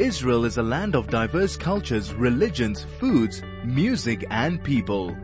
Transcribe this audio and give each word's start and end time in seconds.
Israel 0.00 0.46
is 0.46 0.56
a 0.56 0.62
land 0.62 0.96
of 0.96 1.10
diverse 1.10 1.58
cultures, 1.58 2.14
religions, 2.14 2.86
foods, 2.98 3.42
music, 3.66 4.24
and 4.30 4.64
people. 4.64 5.14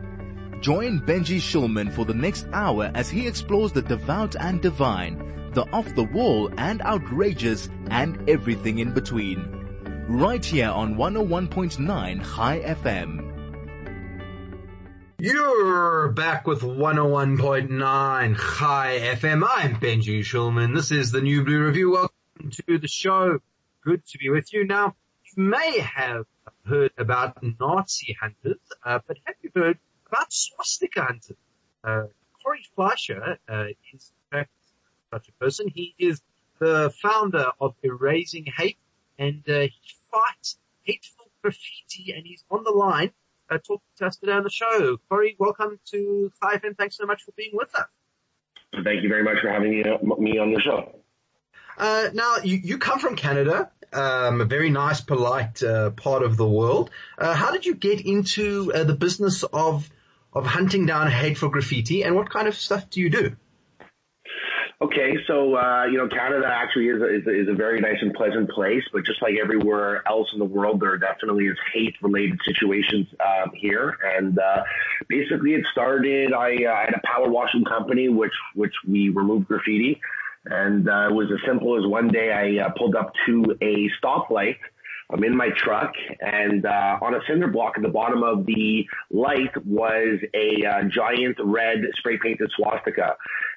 Join 0.61 1.01
Benji 1.01 1.39
Shulman 1.39 1.91
for 1.91 2.05
the 2.05 2.13
next 2.13 2.47
hour 2.53 2.91
as 2.93 3.09
he 3.09 3.25
explores 3.25 3.71
the 3.71 3.81
devout 3.81 4.35
and 4.35 4.61
divine, 4.61 5.49
the 5.53 5.65
off 5.73 5.95
the 5.95 6.03
wall 6.03 6.51
and 6.59 6.83
outrageous, 6.83 7.69
and 7.89 8.29
everything 8.29 8.77
in 8.77 8.93
between. 8.93 10.05
Right 10.07 10.45
here 10.45 10.69
on 10.69 10.93
101.9 10.93 12.35
Chai 12.35 12.59
FM. 12.59 13.23
You're 15.17 16.09
back 16.09 16.45
with 16.45 16.61
101.9 16.61 18.59
Chai 18.59 18.99
FM. 19.15 19.43
I'm 19.43 19.77
Benji 19.77 20.19
Shulman. 20.19 20.75
This 20.75 20.91
is 20.91 21.11
the 21.11 21.21
New 21.21 21.43
Blue 21.43 21.65
Review. 21.65 21.93
Welcome 21.93 22.51
to 22.67 22.77
the 22.77 22.87
show. 22.87 23.39
Good 23.87 24.05
to 24.07 24.17
be 24.17 24.29
with 24.29 24.51
you. 24.51 24.65
Now, 24.65 24.97
you 25.23 25.43
may 25.43 25.79
have 25.79 26.25
heard 26.65 26.91
about 26.97 27.41
Nazi 27.41 28.17
hunters, 28.19 28.59
uh, 28.85 28.99
but 29.07 29.15
have 29.23 29.35
you 29.41 29.49
heard 29.55 29.79
about 30.07 30.33
swastika 30.33 31.03
hunters? 31.03 31.37
Uh, 31.85 32.07
Corey 32.43 32.65
Fleischer 32.75 33.37
uh, 33.47 33.67
is 33.93 34.11
such 34.33 35.29
a 35.29 35.31
person. 35.39 35.69
He 35.73 35.95
is 35.97 36.21
the 36.59 36.93
founder 37.01 37.51
of 37.61 37.75
Erasing 37.81 38.47
Hate, 38.57 38.77
and 39.17 39.41
uh, 39.47 39.61
he 39.61 39.81
fights 40.11 40.59
hateful 40.83 41.31
graffiti, 41.41 42.11
and 42.11 42.25
he's 42.25 42.43
on 42.51 42.65
the 42.65 42.71
line 42.71 43.11
uh, 43.49 43.57
talking 43.57 43.87
to 43.99 44.07
us 44.07 44.17
today 44.17 44.33
on 44.33 44.43
the 44.43 44.49
show. 44.49 44.97
Corey, 45.07 45.37
welcome 45.39 45.79
to 45.91 46.29
Chai 46.43 46.57
FM. 46.57 46.75
Thanks 46.75 46.97
so 46.97 47.05
much 47.05 47.23
for 47.23 47.31
being 47.37 47.51
with 47.53 47.73
us. 47.73 47.87
Thank 48.83 49.03
you 49.03 49.07
very 49.07 49.23
much 49.23 49.37
for 49.41 49.49
having 49.49 49.71
me 49.71 50.37
on 50.39 50.51
the 50.51 50.59
show. 50.59 50.96
Uh, 51.77 52.09
now, 52.13 52.37
you, 52.43 52.57
you 52.57 52.77
come 52.77 52.99
from 52.99 53.15
Canada, 53.15 53.69
um, 53.93 54.41
a 54.41 54.45
very 54.45 54.69
nice, 54.69 54.99
polite 54.99 55.61
uh, 55.61 55.91
part 55.91 56.23
of 56.23 56.35
the 56.35 56.47
world. 56.47 56.89
Uh, 57.17 57.33
how 57.33 57.51
did 57.51 57.65
you 57.65 57.75
get 57.75 58.01
into 58.01 58.71
uh, 58.73 58.83
the 58.83 58.95
business 58.95 59.43
of 59.43 59.89
of 60.33 60.45
hunting 60.45 60.85
down 60.85 61.09
hateful 61.09 61.49
graffiti, 61.49 62.03
and 62.03 62.15
what 62.15 62.29
kind 62.29 62.47
of 62.47 62.55
stuff 62.55 62.89
do 62.89 62.99
you 62.99 63.09
do? 63.09 63.35
Okay, 64.79 65.15
so 65.25 65.55
uh, 65.55 65.85
you 65.85 65.97
know, 65.97 66.07
Canada 66.07 66.45
actually 66.47 66.89
is 66.89 67.01
a, 67.01 67.15
is, 67.15 67.27
a, 67.27 67.41
is 67.41 67.47
a 67.47 67.53
very 67.53 67.79
nice 67.79 67.97
and 68.01 68.13
pleasant 68.13 68.49
place, 68.51 68.83
but 68.93 69.03
just 69.05 69.21
like 69.23 69.33
everywhere 69.41 70.07
else 70.07 70.27
in 70.33 70.39
the 70.39 70.45
world, 70.45 70.79
there 70.81 70.97
definitely 70.97 71.45
is 71.45 71.57
hate-related 71.73 72.39
situations 72.45 73.07
um, 73.19 73.51
here. 73.55 73.97
And 74.03 74.37
uh, 74.37 74.63
basically, 75.07 75.55
it 75.55 75.65
started. 75.71 76.31
I, 76.33 76.63
uh, 76.63 76.85
had 76.85 76.93
a 76.93 77.01
power 77.07 77.27
washing 77.29 77.65
company, 77.65 78.09
which 78.09 78.33
which 78.53 78.73
we 78.87 79.09
removed 79.09 79.47
graffiti, 79.47 79.99
and 80.49 80.89
uh, 80.89 81.07
it 81.09 81.13
was 81.13 81.27
as 81.31 81.39
simple 81.47 81.77
as 81.77 81.85
one 81.85 82.07
day 82.07 82.31
I 82.31 82.65
uh, 82.65 82.69
pulled 82.77 82.95
up 82.95 83.11
to 83.27 83.57
a 83.61 83.89
stoplight 84.01 84.57
I'm 85.09 85.23
in 85.23 85.35
my 85.35 85.49
truck 85.55 85.93
and, 86.19 86.65
uh, 86.65 86.99
on 87.01 87.13
a 87.13 87.19
cinder 87.27 87.47
block 87.47 87.73
at 87.77 87.81
the 87.81 87.89
bottom 87.89 88.23
of 88.23 88.45
the 88.45 88.85
light 89.09 89.55
was 89.65 90.19
a 90.33 90.65
uh, 90.65 90.83
giant 90.89 91.37
red 91.43 91.79
spray 91.97 92.17
painted 92.21 92.51
swastika. 92.55 93.15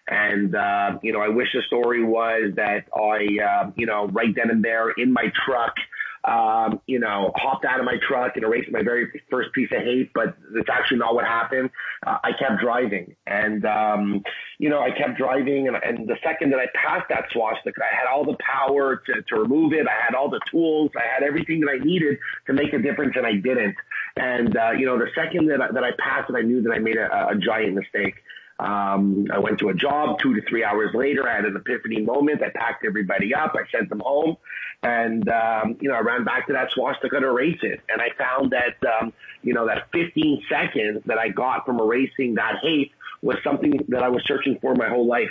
And, 0.08 0.55
uh, 0.55 0.98
you 1.02 1.12
know, 1.12 1.20
I 1.20 1.28
wish 1.28 1.48
the 1.52 1.62
story 1.66 2.05
was 2.05 2.52
that 2.55 2.84
I, 2.94 3.42
uh, 3.42 3.70
you 3.77 3.86
know, 3.86 4.06
right 4.08 4.34
then 4.34 4.50
and 4.50 4.64
there 4.64 4.91
in 4.91 5.12
my 5.12 5.32
truck, 5.44 5.75
um, 6.24 6.80
you 6.86 6.98
know, 6.98 7.32
hopped 7.36 7.64
out 7.64 7.78
of 7.78 7.86
my 7.86 7.96
truck 8.06 8.32
and 8.36 8.44
erased 8.44 8.70
my 8.70 8.82
very 8.82 9.08
first 9.30 9.52
piece 9.52 9.70
of 9.72 9.78
hate, 9.82 10.10
but 10.14 10.36
that's 10.54 10.68
actually 10.70 10.98
not 10.98 11.14
what 11.14 11.24
happened. 11.24 11.70
Uh, 12.06 12.18
I 12.22 12.32
kept 12.32 12.60
driving 12.60 13.16
and, 13.26 13.64
um, 13.64 14.22
you 14.58 14.68
know, 14.68 14.80
I 14.80 14.91
kept 14.91 15.16
driving 15.16 15.68
and, 15.68 15.76
and 15.76 16.06
the 16.06 16.16
second 16.22 16.50
that 16.50 16.58
I 16.58 16.66
passed 16.74 17.08
that 17.08 17.24
swastika, 17.32 17.80
I 17.82 17.94
had 17.94 18.06
all 18.06 18.24
the 18.24 18.36
power 18.38 19.02
to, 19.06 19.22
to 19.22 19.36
remove 19.36 19.72
it. 19.72 19.86
I 19.86 20.04
had 20.04 20.14
all 20.14 20.28
the 20.28 20.41
tools. 20.50 20.91
I 20.94 21.04
had 21.12 21.22
everything 21.22 21.60
that 21.60 21.70
I 21.70 21.82
needed 21.82 22.18
to 22.46 22.52
make 22.52 22.74
a 22.74 22.78
difference 22.78 23.14
and 23.16 23.26
I 23.26 23.34
didn't. 23.34 23.76
And, 24.16 24.56
uh, 24.56 24.72
you 24.72 24.84
know, 24.84 24.98
the 24.98 25.08
second 25.14 25.48
that 25.48 25.62
I, 25.62 25.72
that 25.72 25.84
I 25.84 25.91
passed 25.98 26.28
it, 26.28 26.36
I 26.36 26.42
knew 26.42 26.60
that 26.62 26.70
I 26.70 26.78
made 26.78 26.96
a, 26.96 27.28
a 27.28 27.36
giant 27.36 27.74
mistake. 27.74 28.16
Um, 28.60 29.26
I 29.32 29.38
went 29.38 29.59
to 29.60 29.71
a 29.71 29.75
job 29.75 30.19
two 30.19 30.34
to 30.34 30.43
three 30.47 30.62
hours 30.62 30.91
later. 30.94 31.26
I 31.26 31.37
had 31.37 31.47
an 31.47 31.56
epiphany 31.56 32.03
moment. 32.03 32.43
I 32.43 32.50
packed 32.50 32.84
everybody 32.84 33.34
up. 33.34 33.54
I 33.56 33.69
sent 33.71 33.88
them 33.88 34.00
home 34.00 34.37
and, 34.82 35.28
um, 35.28 35.76
you 35.81 35.88
know, 35.88 35.94
I 35.94 36.00
ran 36.00 36.25
back 36.25 36.47
to 36.47 36.53
that 36.53 36.70
swastika 36.72 37.20
to 37.20 37.26
erase 37.26 37.59
it. 37.62 37.81
And 37.88 38.00
I 38.00 38.10
found 38.19 38.53
that, 38.53 38.76
um, 38.87 39.12
you 39.43 39.54
know, 39.54 39.66
that 39.66 39.88
15 39.93 40.43
seconds 40.49 41.03
that 41.06 41.19
I 41.19 41.28
got 41.28 41.65
from 41.65 41.81
erasing 41.81 42.34
that 42.34 42.56
hate 42.62 42.93
was 43.22 43.37
something 43.44 43.84
that 43.88 44.03
I 44.03 44.09
was 44.09 44.22
searching 44.26 44.59
for 44.60 44.75
my 44.75 44.88
whole 44.88 45.06
life. 45.06 45.31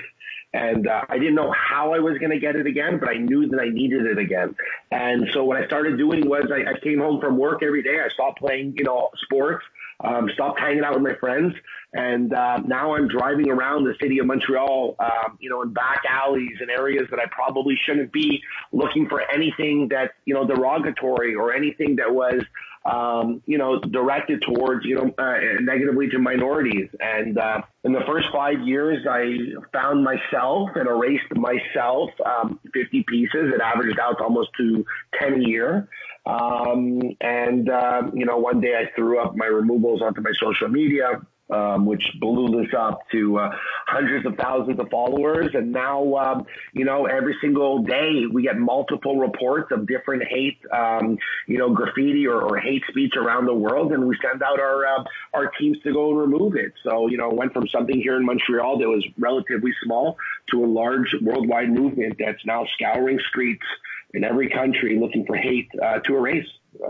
And 0.53 0.87
uh, 0.87 1.03
I 1.07 1.19
didn't 1.19 1.35
know 1.35 1.51
how 1.51 1.93
I 1.93 1.99
was 1.99 2.17
going 2.17 2.31
to 2.31 2.39
get 2.39 2.55
it 2.55 2.65
again, 2.65 2.97
but 2.99 3.09
I 3.09 3.17
knew 3.17 3.47
that 3.49 3.59
I 3.59 3.69
needed 3.69 4.07
it 4.07 4.17
again. 4.17 4.55
And 4.91 5.27
so 5.33 5.43
what 5.43 5.57
I 5.57 5.67
started 5.67 5.97
doing 5.97 6.27
was 6.27 6.51
I, 6.51 6.71
I 6.71 6.79
came 6.79 6.99
home 6.99 7.21
from 7.21 7.37
work 7.37 7.61
every 7.61 7.83
day. 7.83 7.99
I 8.03 8.09
stopped 8.09 8.39
playing, 8.39 8.75
you 8.77 8.83
know, 8.83 9.09
sports 9.23 9.63
um, 10.03 10.29
stopped 10.33 10.59
hanging 10.59 10.83
out 10.83 10.93
with 10.93 11.03
my 11.03 11.15
friends, 11.15 11.53
and 11.93 12.33
uh, 12.33 12.57
now 12.65 12.95
I'm 12.95 13.07
driving 13.07 13.49
around 13.49 13.83
the 13.83 13.95
city 14.01 14.19
of 14.19 14.27
Montreal, 14.27 14.95
um, 14.99 15.37
you 15.39 15.49
know, 15.49 15.61
in 15.63 15.73
back 15.73 16.03
alleys 16.07 16.57
and 16.59 16.69
areas 16.69 17.07
that 17.09 17.19
I 17.19 17.25
probably 17.31 17.75
shouldn't 17.85 18.11
be, 18.11 18.41
looking 18.71 19.07
for 19.09 19.21
anything 19.31 19.87
that 19.89 20.11
you 20.25 20.33
know 20.33 20.45
derogatory 20.45 21.35
or 21.35 21.53
anything 21.53 21.95
that 21.97 22.13
was 22.13 22.43
um, 22.85 23.41
you 23.45 23.57
know, 23.57 23.79
directed 23.79 24.41
towards, 24.41 24.85
you 24.85 24.95
know, 24.95 25.13
uh, 25.17 25.61
negatively 25.61 26.07
to 26.09 26.19
minorities. 26.19 26.89
And 26.99 27.37
uh, 27.37 27.61
in 27.83 27.91
the 27.91 28.01
first 28.07 28.27
five 28.31 28.59
years, 28.61 29.05
I 29.09 29.37
found 29.73 30.03
myself 30.03 30.69
and 30.75 30.87
erased 30.87 31.35
myself 31.35 32.09
um, 32.25 32.59
50 32.73 33.03
pieces. 33.07 33.53
It 33.53 33.61
averaged 33.61 33.99
out 33.99 34.17
to 34.19 34.23
almost 34.23 34.49
to 34.57 34.85
10 35.19 35.41
a 35.41 35.47
year. 35.47 35.87
Um, 36.25 37.01
and, 37.21 37.69
uh, 37.69 38.03
you 38.13 38.25
know, 38.25 38.37
one 38.37 38.61
day 38.61 38.75
I 38.75 38.95
threw 38.95 39.19
up 39.19 39.35
my 39.35 39.47
removals 39.47 40.01
onto 40.01 40.21
my 40.21 40.31
social 40.39 40.69
media, 40.69 41.21
um, 41.49 41.85
which 41.85 42.03
blew 42.19 42.61
this 42.61 42.73
up 42.77 43.01
to 43.11 43.37
uh, 43.39 43.51
hundreds 43.87 44.25
of 44.25 44.35
thousands 44.35 44.79
of 44.79 44.89
followers. 44.89 45.49
And 45.53 45.71
now, 45.71 46.15
um, 46.15 46.45
you 46.73 46.85
know, 46.85 47.05
every 47.05 47.35
single 47.41 47.83
day 47.83 48.23
we 48.31 48.43
get 48.43 48.57
multiple 48.57 49.17
reports 49.17 49.71
of 49.71 49.87
different 49.87 50.23
hate, 50.23 50.59
um, 50.71 51.17
you 51.47 51.57
know, 51.57 51.73
graffiti 51.73 52.27
or, 52.27 52.41
or 52.41 52.57
hate 52.57 52.83
speech 52.89 53.15
around 53.15 53.45
the 53.45 53.53
world, 53.53 53.91
and 53.91 54.07
we 54.07 54.17
send 54.21 54.43
out 54.43 54.59
our 54.59 54.85
uh, 54.85 55.03
our 55.33 55.51
teams 55.59 55.77
to 55.83 55.93
go 55.93 56.09
and 56.09 56.19
remove 56.19 56.55
it. 56.55 56.73
So, 56.83 57.07
you 57.07 57.17
know, 57.17 57.29
it 57.29 57.35
went 57.35 57.53
from 57.53 57.67
something 57.67 57.99
here 57.99 58.15
in 58.15 58.25
Montreal 58.25 58.79
that 58.79 58.87
was 58.87 59.05
relatively 59.17 59.71
small 59.83 60.17
to 60.51 60.63
a 60.63 60.67
large 60.67 61.15
worldwide 61.21 61.69
movement 61.69 62.17
that's 62.19 62.45
now 62.45 62.65
scouring 62.75 63.19
streets 63.29 63.65
in 64.13 64.23
every 64.23 64.49
country 64.49 64.97
looking 64.99 65.25
for 65.25 65.35
hate 65.35 65.69
uh, 65.81 65.99
to 65.99 66.15
erase. 66.15 66.47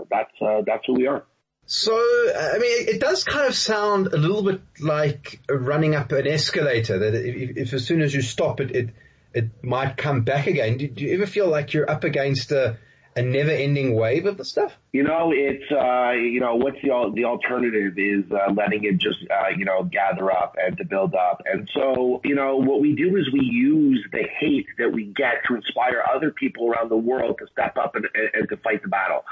That's 0.09 0.31
uh, 0.42 0.62
that's 0.66 0.86
who 0.86 0.94
we 0.94 1.08
are. 1.08 1.24
So, 1.72 1.94
I 1.94 2.57
mean, 2.57 2.88
it 2.88 3.00
does 3.00 3.24
kind 3.24 3.46
of 3.46 3.53
sound 3.53 4.07
a 4.07 4.18
little 4.18 4.41
bit 4.41 4.59
like 4.80 5.40
running 5.47 5.94
up 5.94 6.12
an 6.12 6.25
escalator. 6.25 6.97
That 6.97 7.13
if, 7.13 7.57
if 7.57 7.74
as 7.74 7.85
soon 7.85 8.02
as 8.02 8.12
you 8.12 8.24
stop 8.24 8.59
it, 8.59 8.72
it 8.72 8.90
it 9.35 9.63
might 9.63 9.96
come 9.96 10.22
back 10.22 10.47
again. 10.47 10.78
Do, 10.78 10.88
do 10.88 11.06
you 11.06 11.13
ever 11.13 11.28
feel 11.28 11.47
like 11.47 11.72
you're 11.72 11.88
up 11.88 12.03
against 12.03 12.52
a 12.52 12.78
a 13.19 13.22
never 13.22 13.52
ending 13.52 13.96
wave 13.96 14.25
of 14.25 14.38
the 14.38 14.46
stuff? 14.46 14.78
You 14.94 15.03
know, 15.03 15.31
it's, 15.34 15.69
uh, 15.72 16.12
you 16.12 16.40
know, 16.40 16.56
what's 16.56 16.81
the, 16.81 17.12
the 17.13 17.25
alternative 17.25 17.97
is, 17.97 18.24
uh, 18.31 18.52
letting 18.53 18.85
it 18.85 18.97
just, 18.97 19.19
uh, 19.30 19.50
you 19.56 19.66
know, 19.66 19.84
gather 19.84 20.31
up 20.31 20.56
and 20.57 20.78
to 20.78 20.85
build 20.85 21.13
up. 21.13 21.44
And 21.46 21.69
so, 21.74 22.22
you 22.24 22.35
know, 22.35 22.56
what 22.57 22.81
we 22.81 22.96
do 22.96 23.18
is 23.18 23.31
we 23.31 23.41
use 23.46 24.06
the 24.12 24.24
hate 24.40 24.68
that 24.78 24.91
we 24.91 25.06
get 25.06 25.44
to 25.47 25.56
inspire 25.56 26.03
other 26.13 26.31
people 26.31 26.69
around 26.69 26.90
the 26.90 26.97
world 26.97 27.38
to 27.40 27.47
step 27.52 27.78
up 27.78 27.96
and, 27.96 28.07
and 28.34 28.47
to 28.50 28.57
fight 28.57 28.81
the 28.81 28.90
battle. 28.90 29.24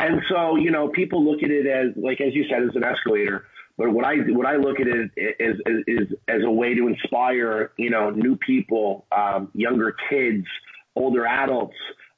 And 0.00 0.22
so, 0.28 0.56
you 0.56 0.70
know, 0.70 0.88
people 0.88 1.24
look 1.24 1.42
at 1.42 1.50
it 1.50 1.66
as, 1.66 1.92
like, 1.96 2.20
as 2.20 2.34
you 2.34 2.46
said, 2.48 2.62
as 2.62 2.74
an 2.74 2.84
escalator. 2.84 3.46
But 3.76 3.90
what 3.90 4.04
I 4.04 4.14
what 4.28 4.46
I 4.46 4.54
look 4.54 4.78
at 4.78 4.86
it 4.86 5.10
is 5.16 5.60
is, 5.66 5.84
is 5.88 6.16
as 6.28 6.42
a 6.44 6.50
way 6.50 6.74
to 6.74 6.86
inspire 6.86 7.72
you 7.76 7.90
know 7.90 8.10
new 8.10 8.36
people, 8.36 9.04
um, 9.10 9.50
younger 9.52 9.96
kids, 10.08 10.46
older 10.94 11.26
adults 11.26 11.74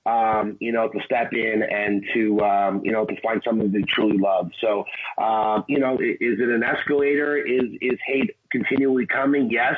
um, 0.06 0.56
you 0.60 0.72
know, 0.72 0.88
to 0.88 1.00
step 1.04 1.32
in 1.32 1.62
and 1.62 2.04
to, 2.14 2.40
um, 2.40 2.80
you 2.84 2.92
know, 2.92 3.04
to 3.04 3.20
find 3.20 3.42
something 3.44 3.72
they 3.72 3.82
truly 3.88 4.18
love. 4.18 4.50
So, 4.60 4.84
um, 5.22 5.64
you 5.68 5.78
know, 5.78 5.94
is 5.94 6.38
it 6.40 6.48
an 6.48 6.62
escalator? 6.62 7.36
Is, 7.36 7.64
is 7.80 7.98
hate 8.06 8.36
continually 8.50 9.06
coming? 9.06 9.50
Yes. 9.50 9.74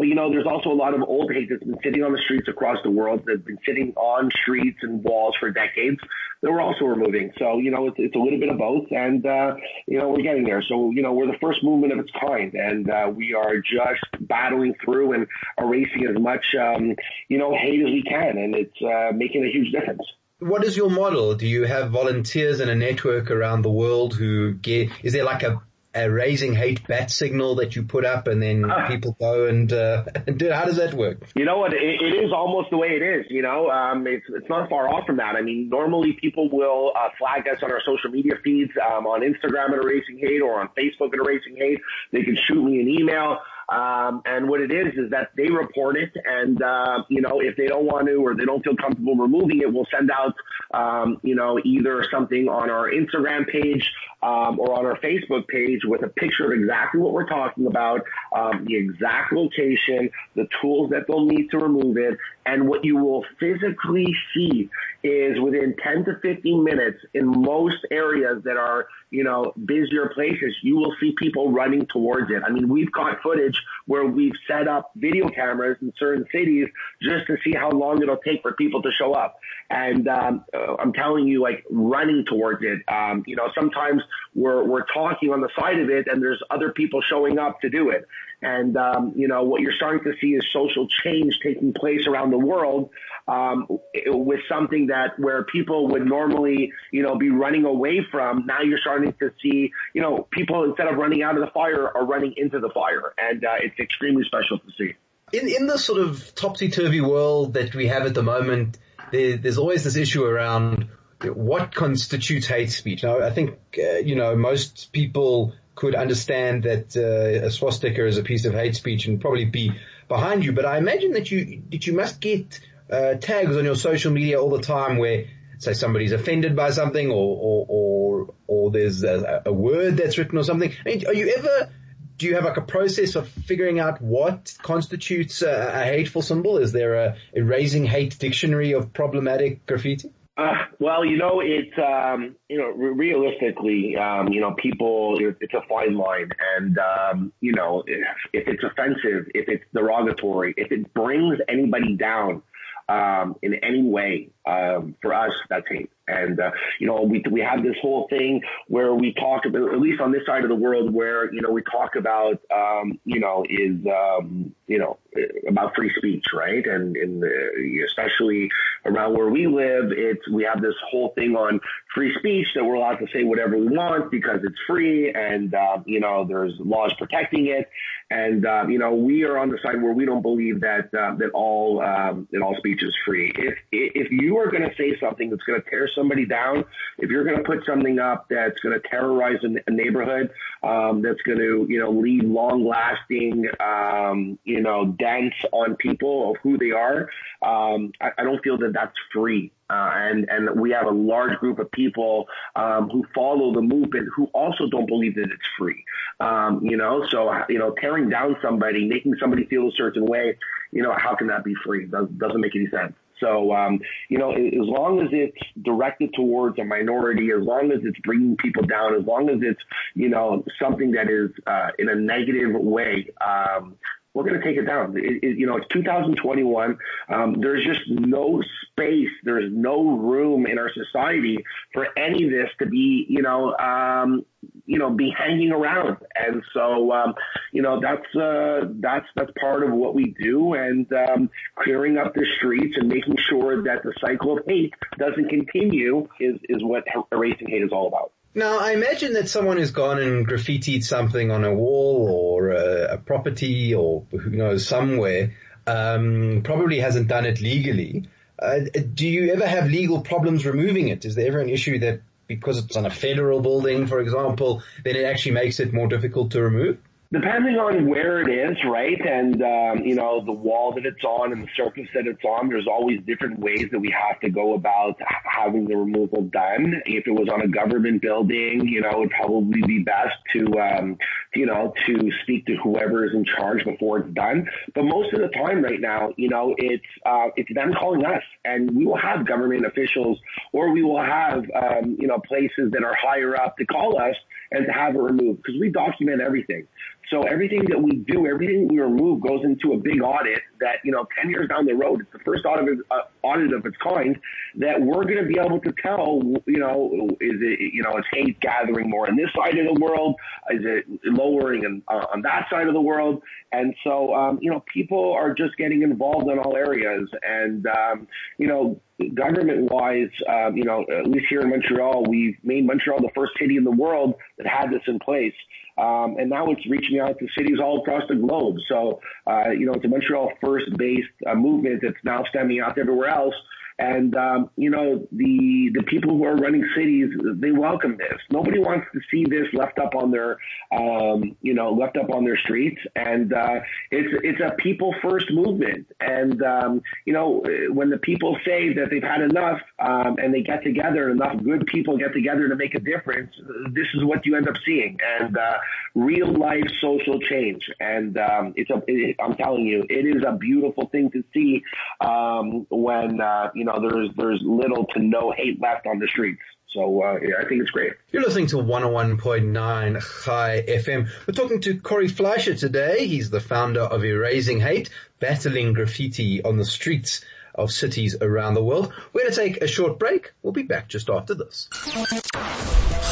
But 0.00 0.08
you 0.08 0.14
know, 0.14 0.30
there's 0.30 0.46
also 0.46 0.70
a 0.70 0.78
lot 0.84 0.94
of 0.94 1.02
old 1.02 1.30
hate 1.30 1.50
that's 1.50 1.62
been 1.62 1.76
sitting 1.84 2.02
on 2.02 2.12
the 2.12 2.18
streets 2.24 2.48
across 2.48 2.78
the 2.82 2.90
world 2.90 3.20
that's 3.26 3.42
been 3.42 3.58
sitting 3.66 3.92
on 3.96 4.30
streets 4.42 4.78
and 4.80 5.04
walls 5.04 5.36
for 5.38 5.50
decades 5.50 5.98
that 6.40 6.50
we're 6.50 6.62
also 6.62 6.86
removing. 6.86 7.32
So, 7.38 7.58
you 7.58 7.70
know, 7.70 7.86
it's, 7.86 7.96
it's 7.98 8.16
a 8.16 8.18
little 8.18 8.40
bit 8.40 8.48
of 8.48 8.56
both 8.56 8.86
and, 8.90 9.26
uh, 9.26 9.56
you 9.86 9.98
know, 9.98 10.08
we're 10.08 10.22
getting 10.22 10.44
there. 10.44 10.64
So, 10.66 10.90
you 10.90 11.02
know, 11.02 11.12
we're 11.12 11.26
the 11.26 11.36
first 11.38 11.62
movement 11.62 11.92
of 11.92 11.98
its 11.98 12.10
kind 12.18 12.54
and, 12.54 12.90
uh, 12.90 13.12
we 13.14 13.34
are 13.34 13.56
just 13.58 14.26
battling 14.26 14.74
through 14.82 15.12
and 15.12 15.26
erasing 15.58 16.06
as 16.08 16.18
much, 16.18 16.46
um, 16.58 16.96
you 17.28 17.36
know, 17.36 17.54
hate 17.54 17.82
as 17.82 17.92
we 17.92 18.02
can. 18.02 18.38
And 18.38 18.54
it's, 18.54 18.82
uh, 18.82 19.14
making 19.14 19.44
a 19.44 19.50
huge 19.52 19.70
difference. 19.70 20.00
What 20.38 20.64
is 20.64 20.78
your 20.78 20.88
model? 20.88 21.34
Do 21.34 21.46
you 21.46 21.64
have 21.64 21.90
volunteers 21.90 22.60
and 22.60 22.70
a 22.70 22.74
network 22.74 23.30
around 23.30 23.60
the 23.60 23.70
world 23.70 24.14
who 24.14 24.54
get, 24.54 24.88
is 25.02 25.12
there 25.12 25.24
like 25.24 25.42
a 25.42 25.60
a 25.94 26.08
raising 26.08 26.54
hate 26.54 26.86
bat 26.86 27.10
signal 27.10 27.56
that 27.56 27.74
you 27.74 27.82
put 27.82 28.04
up 28.04 28.26
and 28.28 28.42
then 28.42 28.70
uh, 28.70 28.86
people 28.88 29.16
go 29.18 29.46
and, 29.46 29.72
uh, 29.72 30.04
and 30.26 30.38
do, 30.38 30.50
how 30.50 30.64
does 30.64 30.76
that 30.76 30.94
work? 30.94 31.18
You 31.34 31.44
know 31.44 31.58
what? 31.58 31.72
It, 31.72 31.82
it 31.82 32.24
is 32.24 32.32
almost 32.32 32.70
the 32.70 32.76
way 32.76 32.88
it 32.88 33.02
is, 33.02 33.26
you 33.28 33.42
know, 33.42 33.70
um, 33.70 34.06
it's, 34.06 34.26
it's 34.28 34.48
not 34.48 34.68
far 34.68 34.88
off 34.88 35.06
from 35.06 35.16
that. 35.16 35.36
I 35.36 35.42
mean, 35.42 35.68
normally 35.68 36.16
people 36.20 36.48
will, 36.50 36.92
uh, 36.96 37.08
flag 37.18 37.46
us 37.48 37.62
on 37.62 37.72
our 37.72 37.80
social 37.84 38.10
media 38.10 38.32
feeds, 38.42 38.72
um, 38.80 39.06
on 39.06 39.22
Instagram 39.22 39.70
at 39.70 39.82
Erasing 39.82 40.18
Hate 40.18 40.40
or 40.40 40.60
on 40.60 40.68
Facebook 40.78 41.12
at 41.12 41.18
Erasing 41.18 41.56
Hate. 41.56 41.80
They 42.12 42.22
can 42.22 42.36
shoot 42.48 42.62
me 42.62 42.80
an 42.80 42.88
email. 42.88 43.38
Um, 43.70 44.22
and 44.24 44.48
what 44.48 44.60
it 44.60 44.72
is 44.72 44.94
is 44.96 45.10
that 45.10 45.30
they 45.36 45.48
report 45.48 45.96
it, 45.96 46.10
and 46.24 46.60
uh, 46.60 47.04
you 47.08 47.20
know 47.20 47.40
if 47.40 47.56
they 47.56 47.68
don't 47.68 47.84
want 47.84 48.08
to 48.08 48.16
or 48.16 48.34
they 48.34 48.44
don't 48.44 48.64
feel 48.64 48.74
comfortable 48.74 49.14
removing 49.14 49.60
it, 49.60 49.72
we'll 49.72 49.86
send 49.92 50.10
out 50.10 50.34
um, 50.74 51.18
you 51.22 51.36
know 51.36 51.60
either 51.64 52.04
something 52.10 52.48
on 52.48 52.68
our 52.68 52.90
Instagram 52.90 53.48
page 53.48 53.88
um, 54.22 54.58
or 54.58 54.76
on 54.76 54.86
our 54.86 54.98
Facebook 54.98 55.46
page 55.46 55.80
with 55.84 56.02
a 56.02 56.08
picture 56.08 56.46
of 56.46 56.58
exactly 56.58 57.00
what 57.00 57.12
we're 57.12 57.28
talking 57.28 57.66
about, 57.66 58.00
um, 58.36 58.64
the 58.66 58.76
exact 58.76 59.32
location, 59.32 60.10
the 60.34 60.46
tools 60.60 60.90
that 60.90 61.06
they'll 61.06 61.24
need 61.24 61.48
to 61.50 61.58
remove 61.58 61.96
it, 61.96 62.18
and 62.46 62.68
what 62.68 62.84
you 62.84 62.96
will 62.96 63.24
physically 63.38 64.06
see 64.34 64.70
is 65.02 65.38
within 65.40 65.74
10 65.82 66.04
to 66.04 66.18
15 66.20 66.64
minutes 66.64 66.98
in 67.14 67.26
most 67.26 67.78
areas 67.90 68.42
that 68.44 68.56
are, 68.56 68.86
you 69.10 69.24
know, 69.24 69.52
busier 69.64 70.10
places, 70.14 70.54
you 70.62 70.76
will 70.76 70.94
see 71.00 71.14
people 71.18 71.52
running 71.52 71.86
towards 71.92 72.30
it. 72.30 72.42
I 72.46 72.50
mean, 72.50 72.68
we've 72.68 72.90
caught 72.92 73.20
footage 73.22 73.60
where 73.86 74.04
we've 74.04 74.34
set 74.46 74.68
up 74.68 74.90
video 74.96 75.28
cameras 75.28 75.78
in 75.80 75.92
certain 75.98 76.26
cities 76.32 76.68
just 77.02 77.26
to 77.28 77.36
see 77.44 77.52
how 77.54 77.70
long 77.70 78.02
it'll 78.02 78.18
take 78.18 78.42
for 78.42 78.52
people 78.52 78.82
to 78.82 78.90
show 78.98 79.12
up. 79.12 79.38
And 79.70 80.08
um, 80.08 80.44
uh, 80.52 80.76
I'm 80.78 80.92
telling 80.92 81.28
you, 81.28 81.40
like 81.42 81.64
running 81.70 82.24
towards 82.28 82.62
it. 82.62 82.80
Um, 82.92 83.22
you 83.26 83.36
know, 83.36 83.48
sometimes 83.54 84.02
we're 84.34 84.64
we're 84.64 84.86
talking 84.92 85.30
on 85.30 85.40
the 85.40 85.50
side 85.58 85.78
of 85.78 85.88
it, 85.90 86.08
and 86.08 86.22
there's 86.22 86.42
other 86.50 86.72
people 86.72 87.00
showing 87.08 87.38
up 87.38 87.60
to 87.60 87.70
do 87.70 87.90
it. 87.90 88.06
And 88.42 88.76
um, 88.76 89.12
you 89.16 89.28
know, 89.28 89.44
what 89.44 89.60
you're 89.60 89.72
starting 89.72 90.04
to 90.10 90.18
see 90.20 90.28
is 90.28 90.44
social 90.52 90.86
change 91.04 91.38
taking 91.42 91.72
place 91.72 92.06
around 92.06 92.30
the 92.30 92.38
world 92.38 92.90
um, 93.28 93.66
with 94.06 94.40
something 94.48 94.86
that 94.86 95.18
where 95.18 95.44
people 95.44 95.88
would 95.88 96.06
normally, 96.06 96.72
you 96.90 97.02
know, 97.02 97.16
be 97.16 97.30
running 97.30 97.64
away 97.64 98.00
from. 98.10 98.46
Now 98.46 98.62
you're 98.62 98.78
starting 98.78 99.12
to 99.20 99.30
see, 99.42 99.72
you 99.94 100.00
know, 100.00 100.26
people 100.30 100.64
instead 100.64 100.88
of 100.88 100.96
running 100.96 101.22
out 101.22 101.36
of 101.36 101.42
the 101.42 101.50
fire 101.52 101.86
are 101.94 102.04
running 102.04 102.34
into 102.36 102.60
the 102.60 102.70
fire, 102.70 103.12
and 103.18 103.44
uh, 103.44 103.56
it's 103.60 103.78
extremely 103.78 104.24
special 104.24 104.58
to 104.58 104.66
see. 104.78 104.94
In 105.32 105.48
in 105.48 105.66
the 105.66 105.78
sort 105.78 106.00
of 106.00 106.34
topsy 106.34 106.70
turvy 106.70 107.00
world 107.00 107.54
that 107.54 107.74
we 107.74 107.88
have 107.88 108.04
at 108.04 108.14
the 108.14 108.22
moment, 108.22 108.78
there, 109.12 109.36
there's 109.36 109.58
always 109.58 109.84
this 109.84 109.96
issue 109.96 110.24
around 110.24 110.88
what 111.24 111.74
constitutes 111.74 112.46
hate 112.46 112.70
speech. 112.70 113.02
Now, 113.02 113.20
I 113.20 113.30
think 113.30 113.58
uh, 113.78 113.98
you 113.98 114.14
know 114.14 114.36
most 114.36 114.92
people 114.92 115.54
could 115.74 115.94
understand 115.94 116.64
that 116.64 116.96
uh, 116.96 117.46
a 117.46 117.50
swastika 117.50 118.06
is 118.06 118.18
a 118.18 118.22
piece 118.22 118.44
of 118.44 118.52
hate 118.52 118.76
speech 118.76 119.06
and 119.06 119.20
probably 119.20 119.44
be 119.44 119.72
behind 120.08 120.44
you, 120.44 120.52
but 120.52 120.64
I 120.64 120.78
imagine 120.78 121.12
that 121.12 121.30
you 121.30 121.62
that 121.70 121.86
you 121.86 121.92
must 121.92 122.20
get 122.20 122.60
uh, 122.90 123.14
tags 123.14 123.56
on 123.56 123.64
your 123.64 123.76
social 123.76 124.12
media 124.12 124.40
all 124.40 124.50
the 124.50 124.62
time 124.62 124.98
where 124.98 125.26
say 125.58 125.74
somebody's 125.74 126.12
offended 126.12 126.56
by 126.56 126.70
something 126.70 127.10
or 127.10 127.36
or 127.40 127.66
or, 127.68 128.34
or 128.46 128.70
there's 128.70 129.04
a, 129.04 129.42
a, 129.46 129.52
word 129.52 129.96
that's 129.96 130.16
written 130.16 130.38
or 130.38 130.42
something. 130.42 130.72
I 130.72 130.88
mean, 130.88 131.06
are 131.06 131.14
you 131.14 131.34
ever 131.36 131.70
do 132.16 132.26
you 132.26 132.34
have 132.34 132.44
like 132.44 132.56
a 132.56 132.62
process 132.62 133.14
of 133.14 133.28
figuring 133.28 133.78
out 133.78 134.00
what 134.02 134.54
constitutes 134.62 135.42
a, 135.42 135.70
a 135.74 135.84
hateful 135.84 136.22
symbol? 136.22 136.58
Is 136.58 136.72
there 136.72 136.94
a 136.94 137.16
erasing 137.32 137.86
hate 137.86 138.18
dictionary 138.18 138.72
of 138.72 138.92
problematic 138.92 139.64
graffiti? 139.66 140.10
Uh, 140.36 140.54
well, 140.78 141.04
you 141.04 141.18
know, 141.18 141.40
it's 141.40 141.76
um, 141.78 142.34
you 142.48 142.56
know, 142.56 142.70
realistically, 142.70 143.96
um, 143.96 144.28
you 144.28 144.40
know, 144.40 144.54
people, 144.54 145.18
it's 145.18 145.52
a 145.52 145.60
fine 145.68 145.96
line, 145.96 146.30
and 146.56 146.78
um, 146.78 147.32
you 147.40 147.52
know, 147.52 147.82
if, 147.86 148.06
if 148.32 148.48
it's 148.48 148.62
offensive, 148.64 149.26
if 149.34 149.48
it's 149.48 149.64
derogatory, 149.74 150.54
if 150.56 150.72
it 150.72 150.92
brings 150.94 151.38
anybody 151.48 151.94
down, 151.96 152.42
um, 152.90 153.36
in 153.40 153.54
any 153.54 153.82
way, 153.82 154.30
um, 154.46 154.96
for 155.00 155.14
us, 155.14 155.30
that's 155.48 155.66
hate. 155.68 155.90
And, 156.08 156.40
uh, 156.40 156.50
you 156.80 156.88
know, 156.88 157.02
we, 157.02 157.22
we 157.30 157.40
have 157.40 157.62
this 157.62 157.76
whole 157.80 158.08
thing 158.08 158.42
where 158.66 158.92
we 158.92 159.14
talk 159.14 159.44
about, 159.46 159.72
at 159.72 159.78
least 159.78 160.00
on 160.00 160.10
this 160.10 160.26
side 160.26 160.42
of 160.42 160.48
the 160.48 160.56
world, 160.56 160.92
where, 160.92 161.32
you 161.32 161.40
know, 161.40 161.50
we 161.50 161.62
talk 161.62 161.94
about, 161.94 162.40
um, 162.52 162.98
you 163.04 163.20
know, 163.20 163.44
is, 163.48 163.76
um, 163.86 164.52
you 164.66 164.78
know, 164.78 164.98
about 165.46 165.76
free 165.76 165.92
speech, 165.96 166.24
right? 166.34 166.66
And, 166.66 166.96
and 166.96 167.22
uh, 167.22 167.86
especially 167.86 168.48
around 168.84 169.16
where 169.16 169.28
we 169.28 169.46
live, 169.46 169.92
it's, 169.92 170.28
we 170.28 170.42
have 170.42 170.60
this 170.60 170.74
whole 170.90 171.10
thing 171.10 171.36
on 171.36 171.60
free 171.94 172.14
speech 172.18 172.46
that 172.54 172.64
we're 172.64 172.74
allowed 172.74 172.96
to 172.96 173.06
say 173.12 173.24
whatever 173.24 173.56
we 173.56 173.66
want 173.66 174.10
because 174.10 174.40
it's 174.44 174.58
free 174.66 175.12
and, 175.12 175.54
uh, 175.54 175.78
you 175.86 176.00
know, 176.00 176.24
there's 176.24 176.52
laws 176.58 176.92
protecting 176.98 177.46
it. 177.46 177.68
And, 178.10 178.46
uh, 178.46 178.66
you 178.68 178.78
know, 178.78 178.94
we 178.94 179.24
are 179.24 179.38
on 179.38 179.50
the 179.50 179.58
side 179.62 179.80
where 179.82 179.92
we 179.92 180.04
don't 180.04 180.22
believe 180.22 180.60
that, 180.60 180.92
uh, 180.94 181.14
that 181.16 181.30
all, 181.34 181.80
um, 181.82 182.28
that 182.32 182.42
all 182.42 182.56
speech 182.56 182.82
is 182.82 182.94
free. 183.04 183.32
If, 183.34 183.58
if 183.72 184.10
you 184.12 184.38
are 184.38 184.50
going 184.50 184.68
to 184.68 184.74
say 184.76 184.98
something 185.00 185.30
that's 185.30 185.42
going 185.42 185.62
to 185.62 185.70
tear 185.70 185.88
somebody 185.94 186.26
down, 186.26 186.64
if 186.98 187.10
you're 187.10 187.24
going 187.24 187.38
to 187.38 187.44
put 187.44 187.64
something 187.66 187.98
up 187.98 188.26
that's 188.28 188.58
going 188.60 188.80
to 188.80 188.88
terrorize 188.88 189.38
a, 189.42 189.70
neighborhood, 189.70 190.30
um, 190.62 191.02
that's 191.02 191.22
going 191.22 191.38
to, 191.38 191.66
you 191.68 191.78
know, 191.78 191.90
leave 191.90 192.24
long 192.24 192.64
lasting, 192.64 193.46
um, 193.60 194.38
you 194.44 194.60
know, 194.60 194.86
dents 194.86 195.36
on 195.52 195.76
people 195.76 196.30
of 196.30 196.36
who 196.42 196.58
they 196.58 196.70
are, 196.70 197.08
um, 197.42 197.92
I, 198.00 198.10
I 198.18 198.24
don't 198.24 198.42
feel 198.42 198.58
that 198.58 198.72
that's 198.74 198.96
free. 199.12 199.52
Uh, 199.70 199.90
and 199.94 200.28
and 200.28 200.60
we 200.60 200.70
have 200.72 200.86
a 200.86 200.90
large 200.90 201.38
group 201.38 201.58
of 201.58 201.70
people 201.70 202.26
um, 202.56 202.90
who 202.90 203.04
follow 203.14 203.54
the 203.54 203.62
movement 203.62 204.08
who 204.16 204.26
also 204.34 204.68
don't 204.68 204.86
believe 204.86 205.14
that 205.14 205.24
it's 205.30 205.48
free. 205.56 205.84
Um, 206.18 206.60
you 206.64 206.76
know, 206.76 207.06
so 207.08 207.32
you 207.48 207.58
know, 207.58 207.74
tearing 207.80 208.08
down 208.08 208.36
somebody, 208.42 208.88
making 208.88 209.14
somebody 209.20 209.46
feel 209.46 209.68
a 209.68 209.72
certain 209.76 210.04
way, 210.06 210.36
you 210.72 210.82
know, 210.82 210.94
how 210.96 211.14
can 211.14 211.28
that 211.28 211.44
be 211.44 211.54
free? 211.64 211.86
Does, 211.86 212.08
doesn't 212.18 212.40
make 212.40 212.56
any 212.56 212.68
sense. 212.68 212.94
So, 213.20 213.52
um, 213.52 213.80
you 214.08 214.18
know, 214.18 214.32
as 214.32 214.66
long 214.66 215.00
as 215.00 215.08
it's 215.12 215.36
directed 215.62 216.14
towards 216.14 216.58
a 216.58 216.64
minority, 216.64 217.30
as 217.30 217.44
long 217.44 217.70
as 217.70 217.80
it's 217.84 217.98
bringing 218.00 218.36
people 218.36 218.64
down, 218.64 218.94
as 218.94 219.04
long 219.04 219.28
as 219.28 219.38
it's, 219.42 219.60
you 219.94 220.08
know, 220.08 220.42
something 220.60 220.92
that 220.92 221.10
is 221.10 221.30
uh, 221.46 221.68
in 221.78 221.88
a 221.90 221.94
negative 221.94 222.52
way, 222.54 223.10
um, 223.20 223.76
we're 224.14 224.24
going 224.24 224.40
to 224.40 224.44
take 224.44 224.56
it 224.56 224.66
down. 224.66 224.96
It, 224.96 225.22
it, 225.22 225.38
you 225.38 225.46
know, 225.46 225.56
it's 225.56 225.68
2021. 225.68 226.78
Um, 227.08 227.36
there's 227.40 227.64
just 227.64 227.80
no 227.88 228.42
space. 228.70 229.08
There's 229.22 229.50
no 229.52 229.96
room 229.98 230.46
in 230.46 230.58
our 230.58 230.70
society 230.72 231.38
for 231.72 231.86
any 231.96 232.24
of 232.24 232.30
this 232.30 232.48
to 232.58 232.66
be, 232.66 233.06
you 233.08 233.22
know, 233.22 233.56
um, 233.56 234.24
you 234.66 234.78
know, 234.78 234.90
be 234.90 235.12
hanging 235.16 235.52
around. 235.52 235.98
And 236.14 236.42
so, 236.52 236.92
um, 236.92 237.14
you 237.52 237.62
know, 237.62 237.80
that's, 237.80 238.16
uh, 238.16 238.68
that's, 238.80 239.06
that's 239.14 239.30
part 239.40 239.62
of 239.62 239.72
what 239.72 239.94
we 239.94 240.14
do 240.20 240.54
and, 240.54 240.90
um, 240.92 241.30
clearing 241.56 241.98
up 241.98 242.14
the 242.14 242.26
streets 242.38 242.76
and 242.78 242.88
making 242.88 243.16
sure 243.28 243.62
that 243.62 243.82
the 243.84 243.92
cycle 244.00 244.38
of 244.38 244.44
hate 244.46 244.74
doesn't 244.98 245.28
continue 245.28 246.08
is, 246.18 246.36
is 246.48 246.64
what 246.64 246.84
erasing 247.12 247.48
hate 247.48 247.62
is 247.62 247.70
all 247.72 247.86
about. 247.86 248.12
Now, 248.34 248.60
I 248.60 248.72
imagine 248.72 249.14
that 249.14 249.28
someone 249.28 249.56
has 249.56 249.72
gone 249.72 250.00
and 250.00 250.26
graffitied 250.26 250.84
something 250.84 251.32
on 251.32 251.44
a 251.44 251.52
wall 251.52 252.08
or 252.08 252.50
a, 252.50 252.94
a 252.94 252.98
property 252.98 253.74
or 253.74 254.04
who 254.12 254.30
knows 254.30 254.66
somewhere, 254.66 255.34
um, 255.66 256.42
probably 256.44 256.78
hasn't 256.78 257.08
done 257.08 257.26
it 257.26 257.40
legally. 257.40 258.08
Uh, 258.38 258.60
do 258.94 259.08
you 259.08 259.32
ever 259.32 259.46
have 259.46 259.68
legal 259.68 260.00
problems 260.00 260.46
removing 260.46 260.88
it? 260.88 261.04
Is 261.04 261.16
there 261.16 261.26
ever 261.26 261.40
an 261.40 261.48
issue 261.48 261.80
that 261.80 262.02
because 262.28 262.58
it's 262.58 262.76
on 262.76 262.86
a 262.86 262.90
federal 262.90 263.40
building, 263.40 263.88
for 263.88 263.98
example, 264.00 264.62
then 264.84 264.94
it 264.94 265.04
actually 265.04 265.32
makes 265.32 265.58
it 265.58 265.72
more 265.72 265.88
difficult 265.88 266.30
to 266.30 266.40
remove? 266.40 266.78
Depending 267.12 267.56
on 267.56 267.88
where 267.88 268.20
it 268.20 268.30
is, 268.30 268.56
right, 268.64 269.00
and 269.04 269.42
um, 269.42 269.84
you 269.84 269.96
know 269.96 270.24
the 270.24 270.30
wall 270.30 270.72
that 270.74 270.86
it's 270.86 271.02
on 271.02 271.32
and 271.32 271.42
the 271.42 271.48
surface 271.56 271.88
that 271.92 272.06
it's 272.06 272.22
on, 272.22 272.48
there's 272.48 272.68
always 272.68 273.00
different 273.04 273.40
ways 273.40 273.66
that 273.72 273.80
we 273.80 273.90
have 273.90 274.20
to 274.20 274.30
go 274.30 274.54
about 274.54 274.96
having 275.24 275.66
the 275.66 275.76
removal 275.76 276.22
done. 276.22 276.80
If 276.86 277.08
it 277.08 277.10
was 277.10 277.28
on 277.28 277.40
a 277.40 277.48
government 277.48 278.00
building, 278.00 278.68
you 278.68 278.80
know, 278.80 279.00
it'd 279.00 279.10
probably 279.10 279.60
be 279.66 279.80
best 279.80 280.14
to, 280.34 280.60
um, 280.60 280.98
you 281.34 281.46
know, 281.46 281.74
to 281.88 282.12
speak 282.22 282.46
to 282.46 282.54
whoever 282.62 283.04
is 283.04 283.12
in 283.12 283.24
charge 283.24 283.64
before 283.64 283.98
it's 283.98 284.14
done. 284.14 284.48
But 284.76 284.84
most 284.84 285.12
of 285.12 285.18
the 285.18 285.30
time, 285.30 285.64
right 285.64 285.80
now, 285.80 286.10
you 286.16 286.28
know, 286.28 286.54
it's 286.58 286.86
uh, 287.04 287.30
it's 287.34 287.52
them 287.52 287.72
calling 287.74 288.04
us, 288.04 288.22
and 288.44 288.70
we 288.70 288.86
will 288.86 288.98
have 288.98 289.26
government 289.26 289.66
officials, 289.66 290.16
or 290.52 290.70
we 290.72 290.84
will 290.84 291.02
have, 291.02 291.42
um, 291.60 291.96
you 291.98 292.06
know, 292.06 292.20
places 292.20 292.70
that 292.70 292.84
are 292.84 292.94
higher 293.02 293.34
up 293.34 293.56
to 293.56 293.66
call 293.66 294.00
us 294.00 294.14
and 294.52 294.66
to 294.66 294.72
have 294.72 294.94
it 294.94 295.00
removed 295.00 295.42
because 295.42 295.58
we 295.60 295.70
document 295.70 296.20
everything. 296.20 296.66
So 297.10 297.22
everything 297.22 297.64
that 297.68 297.82
we 297.82 297.96
do, 297.96 298.26
everything 298.26 298.68
we 298.68 298.78
remove 298.78 299.20
goes 299.20 299.40
into 299.42 299.72
a 299.72 299.76
big 299.76 300.00
audit 300.00 300.40
that, 300.60 300.76
you 300.84 300.92
know, 300.92 301.06
10 301.20 301.30
years 301.30 301.48
down 301.48 301.66
the 301.66 301.74
road, 301.74 302.02
it's 302.02 302.12
the 302.12 302.20
first 302.20 302.44
audit, 302.44 302.78
uh, 302.90 303.00
audit 303.22 303.52
of 303.52 303.66
its 303.66 303.76
kind 303.78 304.16
that 304.56 304.80
we're 304.80 305.04
going 305.04 305.16
to 305.16 305.24
be 305.24 305.38
able 305.38 305.58
to 305.60 305.72
tell, 305.82 306.22
you 306.46 306.58
know, 306.58 307.08
is 307.20 307.40
it, 307.40 307.58
you 307.74 307.82
know, 307.82 307.96
is 307.98 308.04
hate 308.12 308.38
gathering 308.40 308.88
more 308.88 309.08
on 309.08 309.16
this 309.16 309.28
side 309.34 309.58
of 309.58 309.74
the 309.74 309.80
world? 309.80 310.14
Is 310.50 310.60
it 310.64 310.84
lowering 311.04 311.64
on, 311.66 311.82
uh, 311.88 312.06
on 312.14 312.22
that 312.22 312.46
side 312.48 312.68
of 312.68 312.74
the 312.74 312.80
world? 312.80 313.22
And 313.50 313.74
so, 313.82 314.14
um, 314.14 314.38
you 314.40 314.50
know, 314.50 314.62
people 314.72 315.12
are 315.12 315.34
just 315.34 315.56
getting 315.56 315.82
involved 315.82 316.30
in 316.30 316.38
all 316.38 316.56
areas. 316.56 317.08
And, 317.22 317.66
um, 317.66 318.06
you 318.38 318.46
know, 318.46 318.80
government 319.14 319.70
wise, 319.72 320.10
um, 320.28 320.56
you 320.56 320.64
know, 320.64 320.84
at 320.96 321.06
least 321.08 321.26
here 321.28 321.40
in 321.40 321.50
Montreal, 321.50 322.04
we've 322.08 322.36
made 322.44 322.66
Montreal 322.66 323.00
the 323.00 323.10
first 323.14 323.32
city 323.40 323.56
in 323.56 323.64
the 323.64 323.70
world 323.70 324.14
that 324.38 324.46
had 324.46 324.70
this 324.70 324.82
in 324.86 324.98
place. 325.00 325.34
Um, 325.80 326.16
and 326.18 326.28
now 326.28 326.50
it's 326.50 326.68
reaching 326.68 327.00
out 327.00 327.18
to 327.18 327.26
cities 327.36 327.58
all 327.58 327.80
across 327.80 328.02
the 328.08 328.16
globe. 328.16 328.56
So, 328.68 329.00
uh, 329.26 329.50
you 329.50 329.64
know, 329.64 329.72
it's 329.72 329.84
a 329.84 329.88
Montreal 329.88 330.30
first 330.40 330.76
based 330.76 331.08
uh, 331.26 331.34
movement 331.34 331.80
that's 331.82 332.02
now 332.04 332.22
stemming 332.28 332.60
out 332.60 332.78
everywhere 332.78 333.08
else. 333.08 333.34
And 333.80 334.14
um, 334.14 334.50
you 334.56 334.70
know 334.70 335.08
the 335.10 335.70
the 335.74 335.82
people 335.84 336.10
who 336.16 336.24
are 336.24 336.36
running 336.36 336.64
cities 336.76 337.08
they 337.36 337.50
welcome 337.50 337.96
this. 337.96 338.18
Nobody 338.30 338.58
wants 338.58 338.86
to 338.92 339.00
see 339.10 339.24
this 339.24 339.46
left 339.54 339.78
up 339.78 339.94
on 339.94 340.10
their 340.10 340.38
um, 340.70 341.34
you 341.40 341.54
know 341.54 341.72
left 341.72 341.96
up 341.96 342.10
on 342.10 342.24
their 342.24 342.36
streets. 342.36 342.80
And 342.94 343.32
uh, 343.32 343.60
it's 343.90 344.12
it's 344.22 344.40
a 344.40 344.54
people 344.56 344.94
first 345.02 345.30
movement. 345.30 345.86
And 345.98 346.42
um, 346.42 346.82
you 347.06 347.14
know 347.14 347.42
when 347.70 347.88
the 347.88 347.98
people 347.98 348.36
say 348.44 348.74
that 348.74 348.90
they've 348.90 349.02
had 349.02 349.22
enough 349.22 349.60
um, 349.78 350.16
and 350.18 350.34
they 350.34 350.42
get 350.42 350.62
together, 350.62 351.08
and 351.08 351.20
enough 351.20 351.42
good 351.42 351.66
people 351.66 351.96
get 351.96 352.12
together 352.12 352.48
to 352.48 352.56
make 352.56 352.74
a 352.74 352.80
difference. 352.80 353.32
This 353.72 353.86
is 353.94 354.04
what 354.04 354.26
you 354.26 354.36
end 354.36 354.48
up 354.48 354.56
seeing. 354.64 354.98
And 355.20 355.36
uh, 355.36 355.58
real 355.94 356.32
life 356.32 356.64
social 356.80 357.18
change. 357.20 357.68
And 357.80 358.18
um, 358.18 358.52
it's 358.56 358.70
a 358.70 358.82
it, 358.86 359.16
I'm 359.22 359.36
telling 359.36 359.66
you, 359.66 359.84
it 359.88 360.06
is 360.06 360.22
a 360.26 360.36
beautiful 360.36 360.88
thing 360.88 361.10
to 361.10 361.24
see 361.32 361.62
um, 362.00 362.66
when 362.70 363.20
uh, 363.20 363.50
you 363.54 363.64
know 363.64 363.69
know, 363.72 363.88
there's 363.88 364.10
there's 364.16 364.40
little 364.44 364.86
to 364.94 365.02
no 365.02 365.32
hate 365.32 365.60
left 365.60 365.86
on 365.86 365.98
the 365.98 366.08
streets. 366.08 366.40
So 366.68 367.02
uh, 367.02 367.18
yeah, 367.20 367.34
I 367.40 367.48
think 367.48 367.62
it's 367.62 367.70
great. 367.70 367.92
You're 368.12 368.22
listening 368.22 368.46
to 368.48 368.56
101.9 368.56 370.24
Chai 370.24 370.64
FM. 370.68 371.08
We're 371.26 371.34
talking 371.34 371.60
to 371.62 371.78
Corey 371.80 372.08
Fleischer 372.08 372.54
today. 372.54 373.06
He's 373.06 373.30
the 373.30 373.40
founder 373.40 373.80
of 373.80 374.04
Erasing 374.04 374.60
Hate, 374.60 374.90
battling 375.18 375.72
graffiti 375.72 376.42
on 376.44 376.58
the 376.58 376.64
streets 376.64 377.24
of 377.56 377.72
cities 377.72 378.16
around 378.20 378.54
the 378.54 378.62
world. 378.62 378.92
We're 379.12 379.22
going 379.22 379.34
to 379.34 379.40
take 379.40 379.62
a 379.62 379.66
short 379.66 379.98
break. 379.98 380.32
We'll 380.42 380.52
be 380.52 380.62
back 380.62 380.88
just 380.88 381.10
after 381.10 381.34
this. 381.34 381.68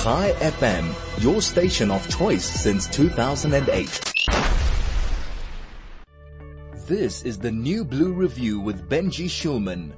Chai 0.02 0.32
FM, 0.38 1.22
your 1.22 1.42
station 1.42 1.90
of 1.90 2.08
choice 2.08 2.44
since 2.44 2.86
2008. 2.86 4.00
This 6.86 7.22
is 7.22 7.38
the 7.38 7.50
New 7.50 7.84
Blue 7.84 8.12
Review 8.12 8.60
with 8.60 8.88
Benji 8.88 9.26
Shulman. 9.26 9.92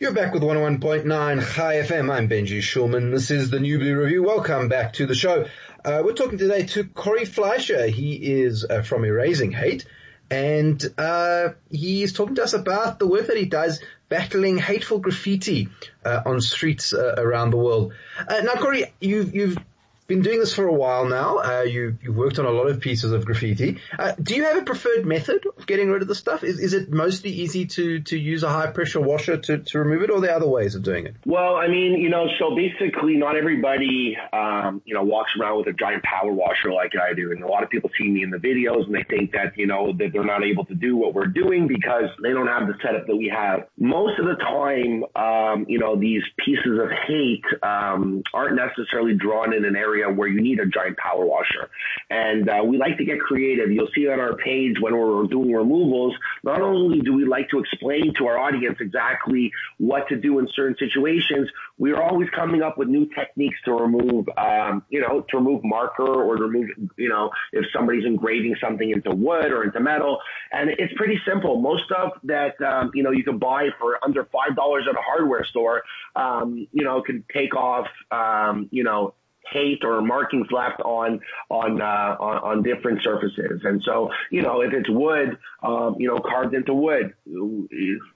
You're 0.00 0.12
back 0.12 0.32
with 0.32 0.42
101.9 0.42 1.54
Chai 1.54 1.74
FM. 1.74 2.10
I'm 2.10 2.26
Benji 2.26 2.60
Shulman. 2.60 3.10
This 3.10 3.30
is 3.30 3.50
the 3.50 3.60
New 3.60 3.78
Blue 3.78 4.00
Review. 4.00 4.22
Welcome 4.22 4.70
back 4.70 4.94
to 4.94 5.04
the 5.04 5.14
show. 5.14 5.44
Uh, 5.84 6.00
we're 6.02 6.14
talking 6.14 6.38
today 6.38 6.64
to 6.68 6.84
Corey 6.84 7.26
Fleischer. 7.26 7.86
He 7.86 8.14
is 8.14 8.64
uh, 8.64 8.80
from 8.80 9.04
Erasing 9.04 9.52
Hate 9.52 9.84
and 10.30 10.82
uh, 10.96 11.50
he 11.70 12.02
is 12.02 12.14
talking 12.14 12.36
to 12.36 12.42
us 12.42 12.54
about 12.54 12.98
the 12.98 13.06
work 13.06 13.26
that 13.26 13.36
he 13.36 13.44
does 13.44 13.82
battling 14.08 14.56
hateful 14.56 15.00
graffiti 15.00 15.68
uh, 16.02 16.22
on 16.24 16.40
streets 16.40 16.94
uh, 16.94 17.16
around 17.18 17.50
the 17.50 17.58
world. 17.58 17.92
Uh, 18.26 18.40
now, 18.42 18.54
Corey, 18.54 18.94
you've, 19.02 19.34
you've 19.34 19.58
been 20.10 20.22
doing 20.22 20.40
this 20.40 20.52
for 20.52 20.66
a 20.66 20.72
while 20.72 21.08
now. 21.08 21.38
Uh, 21.38 21.62
you 21.62 21.96
you 22.02 22.12
worked 22.12 22.40
on 22.40 22.44
a 22.44 22.50
lot 22.50 22.66
of 22.66 22.80
pieces 22.80 23.12
of 23.12 23.24
graffiti. 23.24 23.78
Uh, 23.96 24.12
do 24.20 24.34
you 24.34 24.42
have 24.42 24.56
a 24.58 24.62
preferred 24.62 25.06
method 25.06 25.46
of 25.56 25.66
getting 25.66 25.88
rid 25.88 26.02
of 26.02 26.08
the 26.08 26.16
stuff? 26.16 26.42
Is 26.42 26.58
is 26.58 26.72
it 26.74 26.90
mostly 26.90 27.30
easy 27.30 27.66
to 27.66 28.00
to 28.00 28.18
use 28.18 28.42
a 28.42 28.48
high 28.48 28.72
pressure 28.72 29.00
washer 29.00 29.36
to 29.36 29.58
to 29.58 29.78
remove 29.78 30.02
it, 30.02 30.10
or 30.10 30.18
are 30.18 30.20
there 30.20 30.34
other 30.34 30.48
ways 30.48 30.74
of 30.74 30.82
doing 30.82 31.06
it? 31.06 31.14
Well, 31.24 31.54
I 31.54 31.68
mean, 31.68 31.92
you 31.92 32.10
know, 32.10 32.26
so 32.40 32.56
basically, 32.56 33.16
not 33.16 33.36
everybody, 33.36 34.16
um, 34.32 34.82
you 34.84 34.94
know, 34.94 35.04
walks 35.04 35.30
around 35.40 35.58
with 35.58 35.68
a 35.68 35.72
giant 35.72 36.02
power 36.02 36.32
washer 36.32 36.72
like 36.72 36.92
I 37.00 37.14
do, 37.14 37.30
and 37.30 37.44
a 37.44 37.46
lot 37.46 37.62
of 37.62 37.70
people 37.70 37.90
see 37.96 38.08
me 38.08 38.24
in 38.24 38.30
the 38.30 38.38
videos 38.38 38.86
and 38.86 38.94
they 38.94 39.04
think 39.04 39.30
that 39.32 39.56
you 39.56 39.68
know 39.68 39.92
that 39.92 40.10
they're 40.12 40.24
not 40.24 40.42
able 40.42 40.64
to 40.66 40.74
do 40.74 40.96
what 40.96 41.14
we're 41.14 41.26
doing 41.26 41.68
because 41.68 42.10
they 42.20 42.30
don't 42.30 42.48
have 42.48 42.66
the 42.66 42.74
setup 42.82 43.06
that 43.06 43.16
we 43.16 43.28
have. 43.28 43.68
Most 43.78 44.18
of 44.18 44.26
the 44.26 44.34
time, 44.34 45.04
um, 45.14 45.66
you 45.68 45.78
know, 45.78 45.94
these 45.94 46.22
pieces 46.44 46.80
of 46.82 46.90
hate 47.06 47.44
um, 47.62 48.24
aren't 48.34 48.56
necessarily 48.56 49.14
drawn 49.14 49.54
in 49.54 49.64
an 49.64 49.76
area 49.76 49.99
area 50.00 50.14
where 50.14 50.28
you 50.28 50.40
need 50.40 50.58
a 50.60 50.66
giant 50.66 50.96
power 50.96 51.24
washer. 51.24 51.70
And 52.08 52.48
uh, 52.48 52.62
we 52.64 52.78
like 52.78 52.98
to 52.98 53.04
get 53.04 53.20
creative. 53.20 53.70
You'll 53.70 53.88
see 53.94 54.08
on 54.08 54.20
our 54.20 54.36
page 54.36 54.76
when 54.80 54.96
we're 54.96 55.26
doing 55.26 55.52
removals, 55.52 56.14
not 56.42 56.60
only 56.60 57.00
do 57.00 57.12
we 57.14 57.24
like 57.24 57.48
to 57.50 57.58
explain 57.58 58.14
to 58.18 58.26
our 58.26 58.38
audience 58.38 58.78
exactly 58.80 59.52
what 59.78 60.08
to 60.08 60.16
do 60.16 60.38
in 60.38 60.48
certain 60.54 60.76
situations, 60.78 61.48
we 61.78 61.92
are 61.92 62.02
always 62.02 62.28
coming 62.30 62.62
up 62.62 62.78
with 62.78 62.88
new 62.88 63.06
techniques 63.06 63.56
to 63.64 63.72
remove, 63.72 64.28
um, 64.36 64.84
you 64.90 65.00
know, 65.00 65.24
to 65.30 65.36
remove 65.36 65.62
marker 65.64 66.02
or 66.02 66.36
to 66.36 66.44
remove, 66.44 66.68
you 66.96 67.08
know, 67.08 67.30
if 67.52 67.64
somebody's 67.72 68.04
engraving 68.04 68.54
something 68.60 68.90
into 68.90 69.10
wood 69.10 69.50
or 69.52 69.64
into 69.64 69.80
metal. 69.80 70.18
And 70.52 70.70
it's 70.70 70.92
pretty 70.94 71.18
simple. 71.26 71.60
Most 71.60 71.84
stuff 71.84 72.12
that, 72.24 72.60
um, 72.60 72.90
you 72.94 73.02
know, 73.02 73.10
you 73.10 73.24
can 73.24 73.38
buy 73.38 73.68
for 73.78 73.98
under 74.04 74.24
$5 74.24 74.88
at 74.88 74.94
a 74.94 75.00
hardware 75.00 75.44
store, 75.44 75.82
um, 76.16 76.66
you 76.72 76.84
know, 76.84 77.02
can 77.02 77.24
take 77.32 77.54
off, 77.54 77.86
um, 78.10 78.68
you 78.70 78.84
know, 78.84 79.14
hate 79.50 79.84
or 79.84 80.00
markings 80.00 80.46
left 80.50 80.80
on 80.80 81.20
on 81.48 81.80
uh, 81.80 82.16
on, 82.20 82.36
on 82.38 82.62
different 82.62 83.02
surfaces. 83.02 83.60
And 83.64 83.82
so, 83.84 84.10
you 84.30 84.42
know, 84.42 84.60
if 84.60 84.72
it's 84.72 84.88
wood, 84.88 85.38
um, 85.62 85.96
you 85.98 86.08
know, 86.08 86.18
carved 86.20 86.54
into 86.54 86.74
wood, 86.74 87.14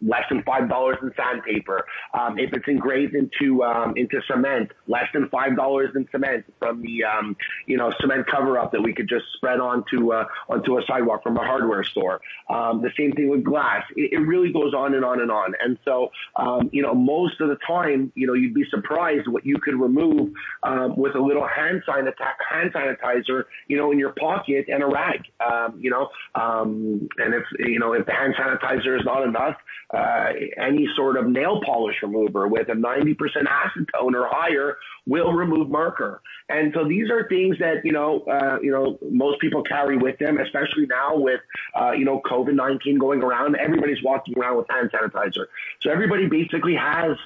less 0.00 0.25
than 0.31 0.43
five 0.45 0.69
dollars 0.69 0.99
in 1.03 1.12
sandpaper. 1.17 1.87
Um, 2.19 2.38
if 2.38 2.53
it's 2.53 2.67
engraved 2.69 3.14
into 3.14 3.62
um, 3.62 3.95
into 3.97 4.21
cement, 4.26 4.73
less 4.87 5.09
than 5.12 5.29
five 5.29 5.57
dollars 5.57 5.91
in 5.95 6.09
cement 6.11 6.45
from 6.59 6.83
the 6.83 7.05
um, 7.05 7.37
you 7.67 7.76
know 7.76 7.93
cement 8.00 8.26
cover 8.26 8.59
up 8.59 8.73
that 8.73 8.83
we 8.83 8.93
could 8.93 9.09
just 9.09 9.25
spread 9.37 9.61
onto 9.61 10.12
uh, 10.12 10.26
onto 10.49 10.79
a 10.79 10.83
sidewalk 10.87 11.23
from 11.23 11.37
a 11.37 11.45
hardware 11.45 11.85
store. 11.85 12.21
Um, 12.49 12.83
the 12.83 12.91
same 12.97 13.12
thing 13.12 13.29
with 13.29 13.45
glass. 13.45 13.85
It, 13.97 14.12
it 14.12 14.19
really 14.19 14.53
goes 14.53 14.75
on 14.75 14.95
and 14.95 15.05
on 15.05 15.21
and 15.21 15.31
on. 15.31 15.55
And 15.62 15.79
so, 15.85 16.11
um, 16.37 16.71
you 16.73 16.83
know, 16.83 16.95
most 16.95 17.41
of 17.41 17.49
the 17.49 17.59
time, 17.67 18.12
you 18.14 18.26
know, 18.26 18.35
you'd 18.35 18.55
be 18.55 18.64
surprised 18.71 19.29
what 19.29 19.45
you 19.45 19.59
could 19.59 19.75
remove 19.75 20.33
with 20.97 21.14
a 21.14 21.24
little 21.26 21.47
hand, 21.47 21.83
hand 21.87 22.73
sanitizer, 22.73 23.45
you 23.69 23.76
know, 23.76 23.93
in 23.93 23.99
your 23.99 24.12
pocket 24.12 24.66
and 24.69 24.83
a 24.83 24.87
rag, 24.87 25.21
um, 25.40 25.78
you 25.81 25.90
know, 25.90 26.09
um, 26.35 27.09
and 27.19 27.35
if, 27.35 27.45
you 27.59 27.78
know, 27.78 27.93
if 27.93 28.07
the 28.07 28.12
hand 28.12 28.35
sanitizer 28.38 28.99
is 28.99 29.04
not 29.04 29.23
enough, 29.23 29.57
uh, 29.93 30.33
any 30.59 30.88
sort 30.97 31.16
of 31.16 31.26
nail 31.26 31.61
polish 31.64 31.97
remover 32.02 32.49
with 32.49 32.69
a 32.69 32.73
90% 32.73 33.16
acetone 33.16 34.14
or 34.14 34.28
higher 34.28 34.76
will 35.07 35.33
remove 35.33 35.71
marker. 35.71 36.21
And 36.49 36.73
so 36.75 36.87
these 36.87 37.11
are 37.11 37.28
things 37.28 37.59
that, 37.59 37.85
you 37.85 37.93
know, 37.93 38.21
uh, 38.23 38.59
you 38.62 38.71
know, 38.71 38.99
most 39.11 39.40
people 39.40 39.62
carry 39.62 39.97
with 39.97 40.19
them, 40.19 40.38
especially 40.38 40.87
now 40.87 41.16
with, 41.16 41.40
uh, 41.78 41.93
you 41.93 42.04
know, 42.04 42.21
COVID-19 42.25 42.99
going 42.99 43.23
around. 43.23 43.57
Everybody's 43.57 44.02
walking 44.02 44.38
around 44.38 44.57
with 44.57 44.66
hand 44.69 44.90
sanitizer. 44.93 45.47
So 45.81 45.90
everybody 45.90 46.26
basically 46.26 46.75
has 46.75 47.16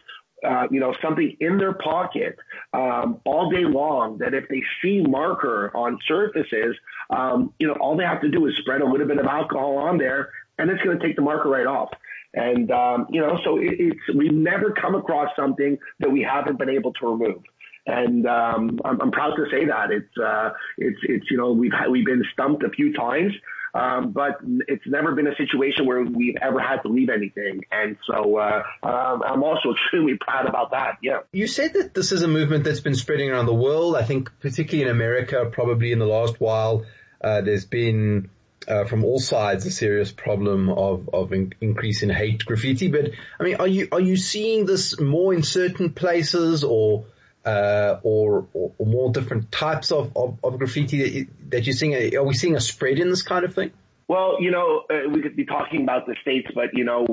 uh, 0.47 0.67
you 0.71 0.81
know, 0.81 0.95
something 1.03 1.37
in 1.41 1.59
their 1.59 1.73
pocket 1.73 2.37
um, 2.73 3.21
all 3.25 3.51
day 3.51 3.65
long 3.65 4.19
that 4.19 4.35
if 4.35 4.49
they 4.49 4.63
see 4.83 5.01
marker 5.01 5.71
on 5.75 5.99
surfaces, 6.07 6.77
um, 7.11 7.53
you 7.59 7.67
know, 7.67 7.75
all 7.81 7.97
they 7.97 8.05
have 8.05 8.21
to 8.21 8.29
do 8.29 8.47
is 8.47 8.55
spread 8.59 8.81
a 8.81 8.87
little 8.87 9.07
bit 9.07 9.19
of 9.19 9.27
alcohol 9.27 9.77
on 9.79 9.99
there 9.99 10.31
and 10.59 10.71
it's 10.71 10.83
going 10.83 10.99
to 10.99 11.05
take 11.05 11.17
the 11.17 11.23
marker 11.23 11.49
right 11.49 11.67
off. 11.67 11.91
And, 12.35 12.71
um, 12.71 13.07
you 13.11 13.21
know, 13.21 13.39
so 13.45 13.59
it, 13.59 13.77
it's, 13.79 14.01
we've 14.15 14.33
never 14.33 14.71
come 14.71 14.95
across 14.95 15.31
something 15.35 15.79
that 16.01 16.11
we 16.11 16.23
haven't 16.23 16.59
been 16.59 16.71
able 16.71 16.93
to 16.95 17.07
remove. 17.07 17.43
And 17.87 18.27
um, 18.27 18.79
I'm, 18.85 19.01
I'm 19.01 19.11
proud 19.11 19.35
to 19.37 19.47
say 19.51 19.65
that 19.65 19.91
it's 19.91 20.19
uh, 20.23 20.51
it's 20.77 20.99
it's 21.05 21.31
you 21.31 21.39
know 21.39 21.53
we've 21.53 21.73
we've 21.91 22.05
been 22.05 22.23
stumped 22.35 22.63
a 22.63 22.69
few 22.69 22.93
times, 22.93 23.33
um, 23.79 24.11
but 24.11 24.39
it's 24.67 24.87
never 24.87 25.15
been 25.15 25.29
a 25.29 25.37
situation 25.37 25.87
where 25.87 26.03
we've 26.03 26.37
ever 26.43 26.59
had 26.59 26.81
to 26.83 26.89
leave 26.89 27.11
anything. 27.11 27.65
And 27.71 27.97
so 28.07 28.37
uh, 28.37 28.63
um, 28.83 29.23
I'm 29.23 29.43
also 29.45 29.71
extremely 29.73 30.19
proud 30.21 30.49
about 30.49 30.73
that. 30.73 30.99
Yeah. 31.03 31.21
You 31.33 31.47
said 31.47 31.75
that 31.75 31.95
this 31.95 32.11
is 32.11 32.23
a 32.23 32.29
movement 32.29 32.65
that's 32.65 32.81
been 32.81 32.97
spreading 32.97 33.31
around 33.31 33.47
the 33.47 33.55
world. 33.55 33.95
I 33.95 34.03
think 34.03 34.31
particularly 34.41 34.91
in 34.91 34.95
America, 34.95 35.49
probably 35.53 35.93
in 35.93 35.99
the 36.01 36.07
last 36.07 36.41
while, 36.41 36.85
uh, 37.21 37.41
there's 37.43 37.67
been 37.67 38.31
uh, 38.67 38.85
from 38.85 39.05
all 39.05 39.21
sides 39.21 39.65
a 39.65 39.71
serious 39.71 40.11
problem 40.11 40.69
of 40.69 41.09
of 41.13 41.33
in, 41.33 41.53
increase 41.61 42.03
in 42.03 42.11
hate 42.11 42.45
graffiti. 42.45 42.89
But 42.89 43.13
I 43.39 43.45
mean, 43.45 43.57
are 43.57 43.69
you 43.69 43.89
are 43.93 44.01
you 44.01 44.17
seeing 44.17 44.67
this 44.67 44.99
more 45.01 45.33
in 45.33 45.43
certain 45.43 45.91
places 45.91 46.65
or? 46.65 47.05
Uh, 47.49 47.99
or, 48.03 48.47
or, 48.53 48.73
or, 48.77 48.87
more 48.87 49.11
different 49.11 49.51
types 49.51 49.91
of, 49.91 50.15
of, 50.15 50.39
of 50.45 50.59
graffiti 50.59 50.99
that, 50.99 51.29
that, 51.49 51.67
you're 51.67 51.75
seeing? 51.75 52.15
Are 52.15 52.23
we 52.23 52.35
seeing 52.35 52.57
a 52.57 52.61
spread 52.61 52.99
in 52.99 53.09
this 53.09 53.23
kind 53.23 53.43
of 53.43 53.55
thing? 53.55 53.71
Well, 54.09 54.41
you 54.41 54.51
know, 54.51 54.87
uh, 54.91 55.07
we 55.11 55.21
could 55.21 55.37
be 55.37 55.45
talking 55.45 55.83
about 55.83 56.07
the 56.07 56.17
states, 56.23 56.49
but 56.55 56.71
you 56.73 56.83
know, 56.83 57.07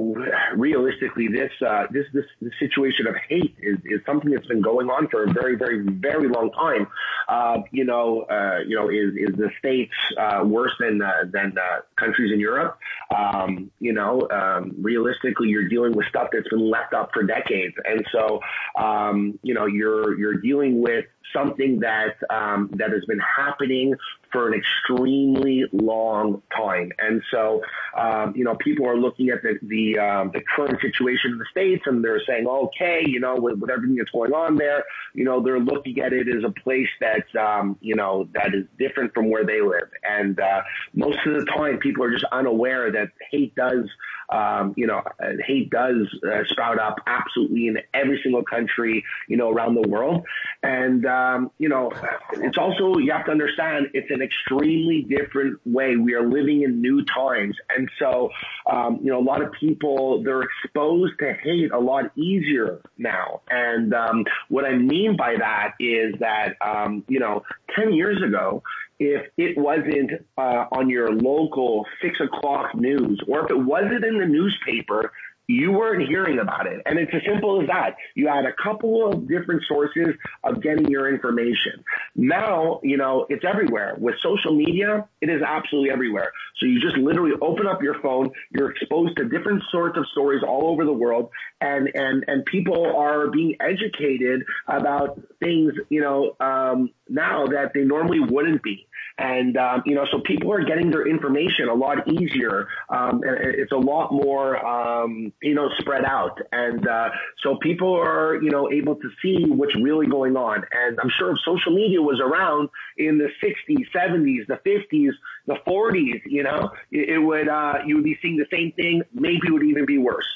realistically, 0.56 1.28
this 1.28 1.52
uh, 1.62 1.88
this 1.92 2.06
this, 2.14 2.24
this 2.40 2.54
situation 2.58 3.06
of 3.06 3.16
hate 3.28 3.54
is, 3.60 3.78
is 3.84 4.00
something 4.06 4.32
that's 4.32 4.48
been 4.48 4.62
going 4.62 4.90
on 4.90 5.10
for 5.10 5.26
a 5.26 5.34
very, 5.34 5.58
very, 5.58 5.82
very 5.82 6.30
long 6.30 6.52
time. 6.52 6.88
Uh, 7.28 7.64
you 7.72 7.84
know, 7.84 8.22
uh, 8.30 8.60
you 8.66 8.78
know, 8.78 8.88
is 8.88 9.14
is 9.18 9.36
the 9.36 9.50
states 9.60 9.92
uh, 10.18 10.46
worse 10.46 10.72
than 10.80 11.02
uh, 11.02 11.26
than 11.34 11.54
uh, 11.58 11.82
countries 11.98 12.32
in 12.32 12.40
Europe? 12.40 12.80
Um, 13.14 13.70
you 13.80 13.92
know, 13.92 14.26
um, 14.32 14.74
realistically, 14.80 15.50
you're 15.50 15.68
dealing 15.68 15.92
with 15.92 16.08
stuff 16.08 16.30
that's 16.32 16.48
been 16.48 16.72
left 16.72 16.94
up 16.94 17.10
for 17.14 17.24
decades, 17.24 17.76
and 17.84 18.06
so 18.14 18.40
um, 18.82 19.38
you 19.44 19.54
know, 19.54 19.66
you're 19.66 20.18
you're 20.18 20.40
dealing 20.40 20.82
with 20.82 21.04
something 21.34 21.80
that 21.80 22.16
um, 22.30 22.70
that 22.74 22.92
has 22.92 23.06
been 23.06 23.20
happening 23.20 23.96
for 24.32 24.48
an 24.48 24.54
extremely 24.54 25.64
long 25.72 26.42
time. 26.56 26.92
And 27.00 27.22
so, 27.32 27.62
um, 27.98 28.34
you 28.36 28.44
know, 28.44 28.56
people 28.56 28.88
are 28.88 28.98
looking 28.98 29.30
at 29.30 29.42
the 29.42 29.58
the, 29.62 30.00
um, 30.00 30.32
the 30.34 30.42
current 30.56 30.80
situation 30.82 31.32
in 31.32 31.38
the 31.38 31.46
states, 31.52 31.84
and 31.86 32.04
they're 32.04 32.22
saying, 32.28 32.48
okay, 32.48 33.04
you 33.06 33.20
know, 33.20 33.36
with, 33.38 33.60
with 33.60 33.70
everything 33.70 33.96
that's 33.96 34.12
going 34.12 34.34
on 34.34 34.56
there, 34.56 34.84
you 35.14 35.24
know, 35.24 35.42
they're 35.42 35.60
looking 35.60 36.00
at 36.00 36.14
it 36.14 36.28
as 36.28 36.44
a 36.44 36.52
place 36.62 36.90
that 37.00 37.26
um, 37.40 37.78
you 37.82 37.96
know 37.96 38.28
that 38.34 38.54
is 38.54 38.66
different 38.78 39.14
from 39.14 39.30
where 39.30 39.46
they 39.46 39.62
live. 39.62 39.90
And 40.04 40.40
uh, 40.40 40.62
most 40.94 41.20
of 41.26 41.34
the 41.34 41.46
time, 41.46 41.78
people 41.78 42.04
are 42.04 42.12
just 42.12 42.26
unaware 42.32 42.92
that 42.92 43.10
hate 43.32 43.56
does 43.56 43.86
um, 44.30 44.74
you 44.76 44.88
know, 44.88 45.02
hate 45.46 45.70
does 45.70 46.08
uh, 46.24 46.44
sprout 46.48 46.80
up 46.80 46.96
absolutely 47.08 47.68
in 47.68 47.78
every 47.94 48.20
single 48.24 48.44
country, 48.44 49.04
you 49.28 49.38
know, 49.38 49.50
around 49.50 49.76
the 49.76 49.88
world. 49.88 50.26
And, 50.64 51.06
um, 51.06 51.52
you 51.58 51.70
know, 51.70 51.92
it's 52.34 52.58
also, 52.58 52.98
you 52.98 53.12
have 53.12 53.26
to 53.26 53.32
understand 53.32 53.88
it's 53.94 54.10
an 54.10 54.22
extremely 54.22 55.04
different 55.04 55.60
way. 55.66 55.96
We 55.96 56.14
are 56.14 56.28
living 56.28 56.64
in 56.64 56.82
new 56.82 57.04
times. 57.06 57.56
And 57.76 57.90
so, 58.00 58.30
um, 58.70 59.00
you 59.04 59.12
know, 59.12 59.20
a 59.20 59.24
lot 59.24 59.42
of 59.42 59.52
people, 59.54 60.24
they're 60.24 60.44
exposed 60.44 61.14
to 61.20 61.34
hate 61.34 61.72
a 61.72 61.80
lot 61.80 62.12
easier 62.18 62.82
now. 62.98 63.42
And, 63.50 63.94
um, 63.94 64.26
what 64.50 64.66
I 64.66 64.76
mean 64.76 65.16
by 65.18 65.36
that 65.38 65.74
is 65.80 66.16
that, 66.20 66.56
um, 66.62 67.04
you 67.08 67.20
know, 67.20 67.44
10 67.76 67.94
years 67.94 68.22
ago, 68.24 68.64
if 69.00 69.28
it 69.38 69.58
wasn't 69.58 70.12
uh, 70.38 70.66
on 70.72 70.90
your 70.90 71.12
local 71.12 71.86
six 72.02 72.20
o'clock 72.20 72.76
news 72.76 73.20
or 73.28 73.44
if 73.44 73.52
it 73.52 73.58
wasn't 73.58 74.04
in 74.04 74.20
the 74.20 74.26
newspaper, 74.26 75.12
you 75.48 75.72
weren't 75.72 76.08
hearing 76.08 76.40
about 76.40 76.68
it. 76.68 76.82
And 76.86 76.98
it's 76.98 77.12
as 77.14 77.22
simple 77.26 77.62
as 77.62 77.68
that. 77.68 77.96
You 78.16 78.28
had 78.28 78.46
a 78.46 78.54
couple 78.62 79.08
of 79.08 79.28
different 79.28 79.64
sources 79.68 80.16
of 80.44 80.62
getting 80.62 80.90
your 80.90 81.14
information. 81.14 81.84
Now, 82.16 82.80
you 82.84 82.98
know, 82.98 83.26
it's 83.30 83.44
everywhere. 83.46 83.96
With 83.98 84.16
social 84.22 84.56
media, 84.56 85.08
it 85.22 85.30
is 85.30 85.42
absolutely 85.42 85.92
everywhere. 85.92 86.32
So 86.60 86.66
you 86.66 86.80
just 86.80 86.98
literally 86.98 87.34
open 87.42 87.68
up 87.68 87.84
your 87.84 88.00
phone, 88.02 88.32
you're 88.52 88.72
exposed 88.72 89.18
to 89.18 89.26
different 89.26 89.62
sorts 89.72 89.98
of 89.98 90.06
stories 90.12 90.42
all 90.48 90.70
over 90.70 90.86
the 90.86 90.94
world, 90.94 91.30
and, 91.62 91.90
and, 91.94 92.24
and 92.28 92.46
people 92.46 92.96
are 92.96 93.28
being 93.28 93.56
educated 93.60 94.44
about 94.68 95.20
things, 95.40 95.74
you 95.90 96.02
know, 96.02 96.36
um, 96.40 96.92
now 97.10 97.46
that 97.48 97.72
they 97.74 97.82
normally 97.82 98.20
wouldn't 98.20 98.64
be. 98.64 98.88
And, 99.18 99.56
um, 99.56 99.84
you 99.86 99.96
know, 99.96 100.06
so 100.12 100.20
people 100.20 100.52
are 100.52 100.64
getting 100.66 100.92
their 100.92 101.08
information 101.08 101.70
a 101.70 101.74
lot 101.74 102.06
easier. 102.08 102.68
Um, 102.90 103.22
it's 103.24 103.72
a 103.72 103.78
lot 103.78 104.12
more, 104.12 104.58
um, 104.66 105.32
you 105.42 105.56
know, 105.56 105.70
spread 105.80 106.04
out. 106.04 106.40
And, 106.52 106.86
uh, 106.86 107.10
so 107.42 107.56
people 107.62 107.94
are, 107.96 108.36
you 108.42 108.52
know, 108.52 108.70
able 108.70 108.96
to 108.96 109.10
see 109.22 109.46
what's 109.48 109.76
really 109.76 110.08
going 110.08 110.36
on. 110.36 110.66
And 110.72 111.00
I'm 111.00 111.10
sure 111.18 111.32
if 111.32 111.38
social 111.46 111.74
media 111.74 112.02
was 112.02 112.20
around 112.20 112.70
in 112.98 113.18
the 113.18 113.30
60s, 113.42 113.86
70s, 113.96 114.48
the 114.48 114.60
50s, 114.66 115.12
the 115.48 115.56
40s, 115.66 116.22
you 116.26 116.44
know, 116.44 116.72
it, 116.92 117.10
it 117.10 117.20
would, 117.20 117.48
uh, 117.48 117.76
you 117.86 117.96
would 117.96 118.04
be 118.04 118.18
seeing 118.22 118.36
the 118.36 118.48
same 118.52 118.74
thing. 118.74 119.02
Maybe 119.14 119.48
it 119.48 119.52
would 119.52 119.64
even 119.64 119.86
be 119.86 119.98
worse. 119.98 120.28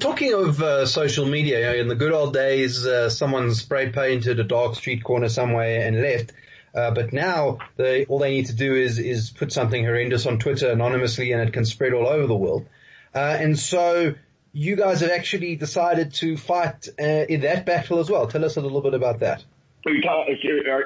Talking 0.00 0.34
of 0.34 0.60
uh, 0.60 0.84
social 0.84 1.26
media, 1.26 1.74
in 1.74 1.86
the 1.86 1.94
good 1.94 2.10
old 2.10 2.34
days, 2.34 2.84
uh, 2.84 3.08
someone 3.08 3.54
spray 3.54 3.90
painted 3.90 4.40
a 4.40 4.44
dark 4.44 4.74
street 4.74 5.04
corner 5.04 5.28
somewhere 5.28 5.86
and 5.86 6.02
left. 6.02 6.32
Uh, 6.76 6.90
but 6.90 7.12
now 7.12 7.58
they, 7.76 8.04
all 8.04 8.18
they 8.18 8.32
need 8.32 8.46
to 8.46 8.54
do 8.54 8.74
is, 8.74 8.98
is 8.98 9.30
put 9.30 9.50
something 9.50 9.82
horrendous 9.82 10.26
on 10.26 10.38
Twitter 10.38 10.70
anonymously 10.70 11.32
and 11.32 11.40
it 11.40 11.52
can 11.52 11.64
spread 11.64 11.94
all 11.94 12.06
over 12.06 12.26
the 12.26 12.36
world. 12.36 12.66
Uh, 13.14 13.18
and 13.18 13.58
so 13.58 14.14
you 14.52 14.76
guys 14.76 15.00
have 15.00 15.10
actually 15.10 15.56
decided 15.56 16.12
to 16.12 16.36
fight 16.36 16.88
uh, 17.00 17.02
in 17.02 17.40
that 17.40 17.64
battle 17.64 17.98
as 17.98 18.10
well. 18.10 18.26
Tell 18.26 18.44
us 18.44 18.56
a 18.56 18.60
little 18.60 18.82
bit 18.82 18.92
about 18.92 19.20
that. 19.20 19.42
Are 19.86 19.92
you, 19.92 20.02
ta- 20.02 20.24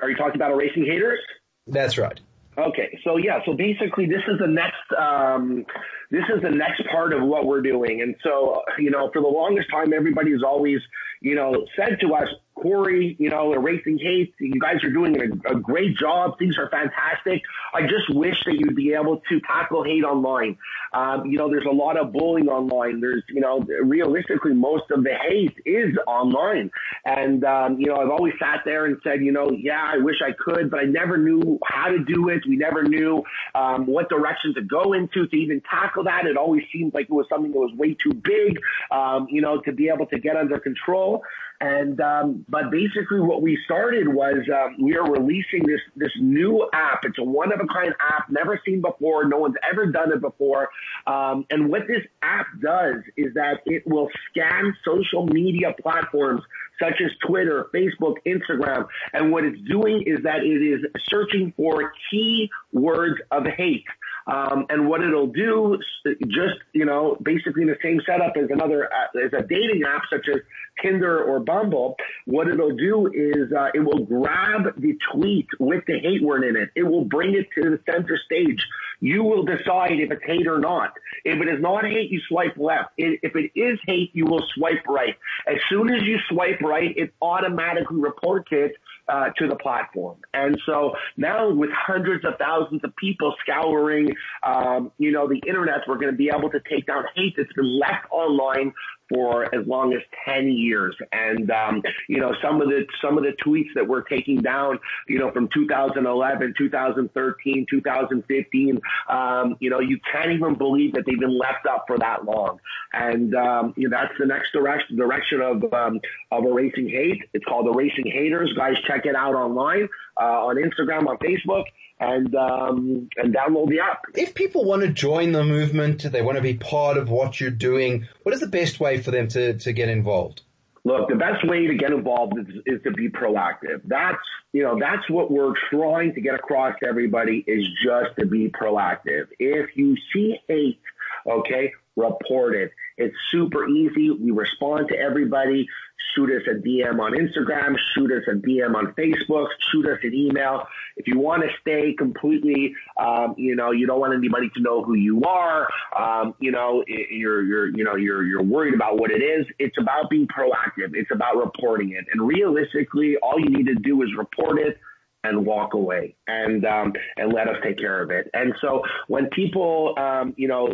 are 0.02 0.10
you 0.10 0.16
talking 0.16 0.36
about 0.36 0.52
erasing 0.52 0.86
haters? 0.86 1.18
That's 1.66 1.98
right. 1.98 2.20
Okay, 2.58 2.98
so 3.04 3.16
yeah, 3.16 3.38
so 3.46 3.54
basically 3.54 4.06
this 4.06 4.22
is 4.28 4.38
the 4.38 4.46
next 4.46 4.74
um, 4.98 5.64
this 6.10 6.24
is 6.34 6.42
the 6.42 6.50
next 6.50 6.82
part 6.90 7.12
of 7.12 7.22
what 7.22 7.46
we're 7.46 7.62
doing, 7.62 8.02
and 8.02 8.16
so 8.22 8.62
you 8.78 8.90
know 8.90 9.08
for 9.12 9.22
the 9.22 9.28
longest 9.28 9.70
time 9.70 9.92
everybody's 9.94 10.42
always 10.42 10.80
you 11.22 11.36
know 11.36 11.64
said 11.76 11.98
to 12.00 12.12
us, 12.12 12.28
Corey, 12.60 13.16
you 13.18 13.30
know, 13.30 13.52
erasing 13.52 13.98
hate. 13.98 14.34
You 14.38 14.60
guys 14.60 14.84
are 14.84 14.90
doing 14.90 15.16
a, 15.16 15.52
a, 15.52 15.60
great 15.60 15.96
job. 15.96 16.38
Things 16.38 16.58
are 16.58 16.68
fantastic. 16.68 17.42
I 17.72 17.82
just 17.82 18.10
wish 18.10 18.36
that 18.44 18.54
you'd 18.54 18.76
be 18.76 18.92
able 18.92 19.22
to 19.28 19.40
tackle 19.40 19.84
hate 19.84 20.04
online. 20.04 20.58
Um, 20.92 21.26
you 21.26 21.38
know, 21.38 21.48
there's 21.48 21.66
a 21.66 21.74
lot 21.74 21.96
of 21.96 22.12
bullying 22.12 22.48
online. 22.48 23.00
There's, 23.00 23.22
you 23.28 23.40
know, 23.40 23.64
realistically, 23.82 24.52
most 24.54 24.90
of 24.90 25.04
the 25.04 25.14
hate 25.14 25.56
is 25.64 25.96
online. 26.06 26.70
And, 27.04 27.44
um, 27.44 27.78
you 27.78 27.86
know, 27.86 27.96
I've 27.96 28.10
always 28.10 28.34
sat 28.38 28.62
there 28.64 28.86
and 28.86 28.98
said, 29.04 29.20
you 29.22 29.32
know, 29.32 29.50
yeah, 29.50 29.82
I 29.86 29.98
wish 29.98 30.16
I 30.24 30.32
could, 30.38 30.70
but 30.70 30.80
I 30.80 30.84
never 30.84 31.16
knew 31.16 31.58
how 31.64 31.88
to 31.88 31.98
do 31.98 32.28
it. 32.28 32.42
We 32.48 32.56
never 32.56 32.82
knew 32.82 33.22
um, 33.54 33.86
what 33.86 34.08
direction 34.08 34.54
to 34.54 34.62
go 34.62 34.92
into 34.92 35.26
to 35.26 35.36
even 35.36 35.62
tackle 35.70 36.04
that. 36.04 36.26
It 36.26 36.36
always 36.36 36.62
seemed 36.72 36.92
like 36.94 37.04
it 37.04 37.12
was 37.12 37.26
something 37.30 37.52
that 37.52 37.58
was 37.58 37.72
way 37.76 37.96
too 38.02 38.12
big, 38.12 38.58
um, 38.90 39.28
you 39.30 39.40
know, 39.40 39.60
to 39.62 39.72
be 39.72 39.88
able 39.88 40.06
to 40.06 40.18
get 40.18 40.36
under 40.36 40.58
control. 40.58 41.22
And 41.60 42.00
um, 42.00 42.46
but 42.48 42.70
basically, 42.70 43.20
what 43.20 43.42
we 43.42 43.58
started 43.66 44.08
was 44.08 44.38
um, 44.48 44.76
we 44.80 44.96
are 44.96 45.04
releasing 45.04 45.66
this 45.66 45.80
this 45.94 46.12
new 46.18 46.66
app. 46.72 47.00
It's 47.04 47.18
a 47.18 47.22
one 47.22 47.52
of 47.52 47.60
a 47.60 47.66
kind 47.66 47.94
app, 48.00 48.30
never 48.30 48.58
seen 48.64 48.80
before. 48.80 49.28
No 49.28 49.38
one's 49.38 49.56
ever 49.70 49.86
done 49.86 50.10
it 50.10 50.22
before. 50.22 50.70
Um, 51.06 51.44
and 51.50 51.68
what 51.68 51.86
this 51.86 52.02
app 52.22 52.46
does 52.62 53.02
is 53.16 53.34
that 53.34 53.60
it 53.66 53.86
will 53.86 54.08
scan 54.30 54.74
social 54.84 55.26
media 55.26 55.74
platforms 55.80 56.42
such 56.80 57.00
as 57.04 57.10
Twitter, 57.26 57.66
Facebook, 57.74 58.16
Instagram, 58.26 58.88
and 59.12 59.30
what 59.30 59.44
it's 59.44 59.60
doing 59.68 60.02
is 60.06 60.22
that 60.24 60.42
it 60.42 60.62
is 60.62 60.80
searching 61.10 61.52
for 61.56 61.92
key 62.10 62.50
words 62.72 63.20
of 63.30 63.44
hate. 63.44 63.84
Um, 64.30 64.66
and 64.68 64.88
what 64.88 65.02
it'll 65.02 65.26
do, 65.26 65.78
just 66.06 66.58
you 66.72 66.84
know, 66.84 67.16
basically 67.20 67.62
in 67.62 67.68
the 67.68 67.78
same 67.82 68.00
setup 68.06 68.34
as 68.36 68.48
another 68.50 68.84
as 68.84 69.32
a 69.32 69.42
dating 69.42 69.82
app 69.86 70.02
such 70.08 70.26
as 70.32 70.40
Tinder 70.80 71.22
or 71.24 71.40
Bumble, 71.40 71.96
what 72.26 72.46
it'll 72.46 72.76
do 72.76 73.08
is 73.08 73.52
uh, 73.52 73.70
it 73.74 73.80
will 73.80 74.04
grab 74.04 74.74
the 74.78 74.96
tweet 75.12 75.48
with 75.58 75.84
the 75.86 75.98
hate 75.98 76.22
word 76.22 76.44
in 76.44 76.56
it. 76.56 76.70
It 76.76 76.84
will 76.84 77.04
bring 77.04 77.34
it 77.34 77.48
to 77.56 77.70
the 77.70 77.80
center 77.90 78.18
stage. 78.24 78.64
You 79.00 79.24
will 79.24 79.44
decide 79.44 79.98
if 79.98 80.10
it's 80.12 80.24
hate 80.24 80.46
or 80.46 80.58
not. 80.58 80.92
If 81.24 81.40
it 81.40 81.48
is 81.48 81.60
not 81.60 81.84
hate, 81.84 82.10
you 82.10 82.20
swipe 82.28 82.56
left. 82.56 82.90
If 82.98 83.34
it 83.34 83.50
is 83.58 83.78
hate, 83.86 84.10
you 84.12 84.26
will 84.26 84.44
swipe 84.54 84.86
right. 84.86 85.16
As 85.48 85.56
soon 85.68 85.92
as 85.92 86.02
you 86.02 86.18
swipe 86.28 86.60
right, 86.60 86.94
it 86.96 87.12
automatically 87.20 87.98
reports 87.98 88.48
it 88.52 88.76
uh, 89.08 89.30
to 89.38 89.48
the 89.48 89.56
platform. 89.56 90.18
And 90.34 90.60
so 90.66 90.92
now 91.16 91.50
with 91.50 91.70
hundreds 91.72 92.24
of 92.24 92.34
thousands 92.38 92.82
of 92.84 92.94
people 92.96 93.34
scouring, 93.40 94.14
um, 94.42 94.92
you 94.98 95.12
know, 95.12 95.28
the 95.28 95.40
internet, 95.46 95.80
we're 95.86 95.98
going 95.98 96.12
to 96.12 96.16
be 96.16 96.30
able 96.34 96.50
to 96.50 96.60
take 96.68 96.86
down 96.86 97.04
hate 97.14 97.34
that's 97.36 97.52
been 97.52 97.78
left 97.78 98.06
online 98.10 98.72
for 99.10 99.54
as 99.54 99.66
long 99.66 99.92
as 99.92 100.00
10 100.24 100.52
years. 100.52 100.96
And, 101.12 101.50
um, 101.50 101.82
you 102.08 102.18
know, 102.18 102.32
some 102.42 102.62
of 102.62 102.68
the, 102.68 102.86
some 103.02 103.18
of 103.18 103.24
the 103.24 103.32
tweets 103.44 103.74
that 103.74 103.86
we're 103.86 104.02
taking 104.02 104.38
down, 104.38 104.78
you 105.08 105.18
know, 105.18 105.30
from 105.32 105.48
2011, 105.52 106.54
2013, 106.56 107.66
2015, 107.68 108.80
um, 109.08 109.56
you 109.60 109.68
know, 109.68 109.80
you 109.80 109.98
can't 110.10 110.30
even 110.30 110.54
believe 110.54 110.94
that 110.94 111.04
they've 111.06 111.18
been 111.18 111.38
left 111.38 111.66
up 111.68 111.84
for 111.86 111.98
that 111.98 112.24
long. 112.24 112.60
And, 112.92 113.34
um, 113.34 113.74
you 113.76 113.88
know, 113.88 113.96
that's 113.98 114.14
the 114.18 114.26
next 114.26 114.52
direction, 114.52 114.96
direction 114.96 115.40
of, 115.40 115.72
um, 115.74 116.00
of 116.30 116.44
erasing 116.44 116.88
hate. 116.88 117.22
It's 117.34 117.44
called 117.44 117.66
Erasing 117.74 118.10
Haters. 118.10 118.52
Guys, 118.56 118.74
check 118.86 119.06
it 119.06 119.16
out 119.16 119.34
online, 119.34 119.88
uh, 120.20 120.46
on 120.46 120.56
Instagram, 120.56 121.06
on 121.08 121.18
Facebook 121.18 121.64
and 122.00 122.34
um, 122.34 123.08
and 123.16 123.34
download 123.34 123.68
the 123.68 123.80
app. 123.80 124.02
If 124.14 124.34
people 124.34 124.64
want 124.64 124.82
to 124.82 124.88
join 124.88 125.32
the 125.32 125.44
movement, 125.44 126.02
they 126.10 126.22
want 126.22 126.36
to 126.36 126.42
be 126.42 126.54
part 126.54 126.96
of 126.96 127.10
what 127.10 127.40
you're 127.40 127.50
doing. 127.50 128.08
What 128.22 128.34
is 128.34 128.40
the 128.40 128.46
best 128.46 128.80
way 128.80 129.00
for 129.00 129.10
them 129.10 129.28
to 129.28 129.58
to 129.58 129.72
get 129.72 129.88
involved? 129.88 130.42
Look, 130.82 131.10
the 131.10 131.16
best 131.16 131.46
way 131.46 131.66
to 131.66 131.74
get 131.74 131.92
involved 131.92 132.38
is, 132.38 132.46
is 132.64 132.82
to 132.84 132.90
be 132.90 133.10
proactive. 133.10 133.82
That's 133.84 134.16
you 134.52 134.62
know 134.62 134.78
that's 134.80 135.08
what 135.10 135.30
we're 135.30 135.54
trying 135.70 136.14
to 136.14 136.20
get 136.20 136.34
across 136.34 136.74
to 136.80 136.88
everybody 136.88 137.44
is 137.46 137.64
just 137.84 138.16
to 138.18 138.26
be 138.26 138.48
proactive. 138.48 139.28
If 139.38 139.76
you 139.76 139.96
see 140.12 140.40
hate, 140.48 140.80
okay, 141.26 141.72
report 141.96 142.54
it. 142.54 142.72
It's 142.96 143.16
super 143.30 143.68
easy. 143.68 144.10
We 144.10 144.30
respond 144.30 144.88
to 144.88 144.98
everybody 144.98 145.68
shoot 146.14 146.30
us 146.30 146.42
a 146.50 146.54
DM 146.54 147.00
on 147.00 147.12
Instagram, 147.12 147.76
shoot 147.94 148.10
us 148.12 148.22
a 148.28 148.36
DM 148.36 148.74
on 148.74 148.94
Facebook, 148.94 149.46
shoot 149.72 149.86
us 149.86 149.98
an 150.02 150.14
email. 150.14 150.66
If 150.96 151.06
you 151.06 151.18
want 151.18 151.42
to 151.42 151.48
stay 151.60 151.94
completely, 151.96 152.74
um, 152.98 153.34
you 153.36 153.56
know, 153.56 153.70
you 153.70 153.86
don't 153.86 154.00
want 154.00 154.14
anybody 154.14 154.50
to 154.56 154.62
know 154.62 154.82
who 154.82 154.94
you 154.94 155.22
are, 155.24 155.68
um, 155.98 156.34
you 156.40 156.50
know, 156.50 156.84
you're, 156.86 157.42
you're, 157.42 157.68
you 157.68 157.84
know, 157.84 157.96
you're, 157.96 158.24
you're 158.24 158.42
worried 158.42 158.74
about 158.74 158.98
what 158.98 159.10
it 159.10 159.22
is. 159.22 159.46
It's 159.58 159.76
about 159.78 160.10
being 160.10 160.26
proactive. 160.26 160.94
It's 160.94 161.10
about 161.12 161.36
reporting 161.36 161.90
it. 161.90 162.06
And 162.12 162.26
realistically, 162.26 163.16
all 163.22 163.38
you 163.38 163.50
need 163.50 163.66
to 163.66 163.74
do 163.74 164.02
is 164.02 164.08
report 164.16 164.58
it 164.58 164.78
and 165.22 165.44
walk 165.44 165.74
away 165.74 166.16
and 166.26 166.64
um, 166.64 166.94
and 167.16 167.32
let 167.32 167.48
us 167.48 167.56
take 167.62 167.78
care 167.78 168.02
of 168.02 168.10
it. 168.10 168.30
And 168.32 168.54
so 168.60 168.82
when 169.08 169.28
people 169.28 169.94
um, 169.98 170.34
you 170.36 170.48
know 170.48 170.68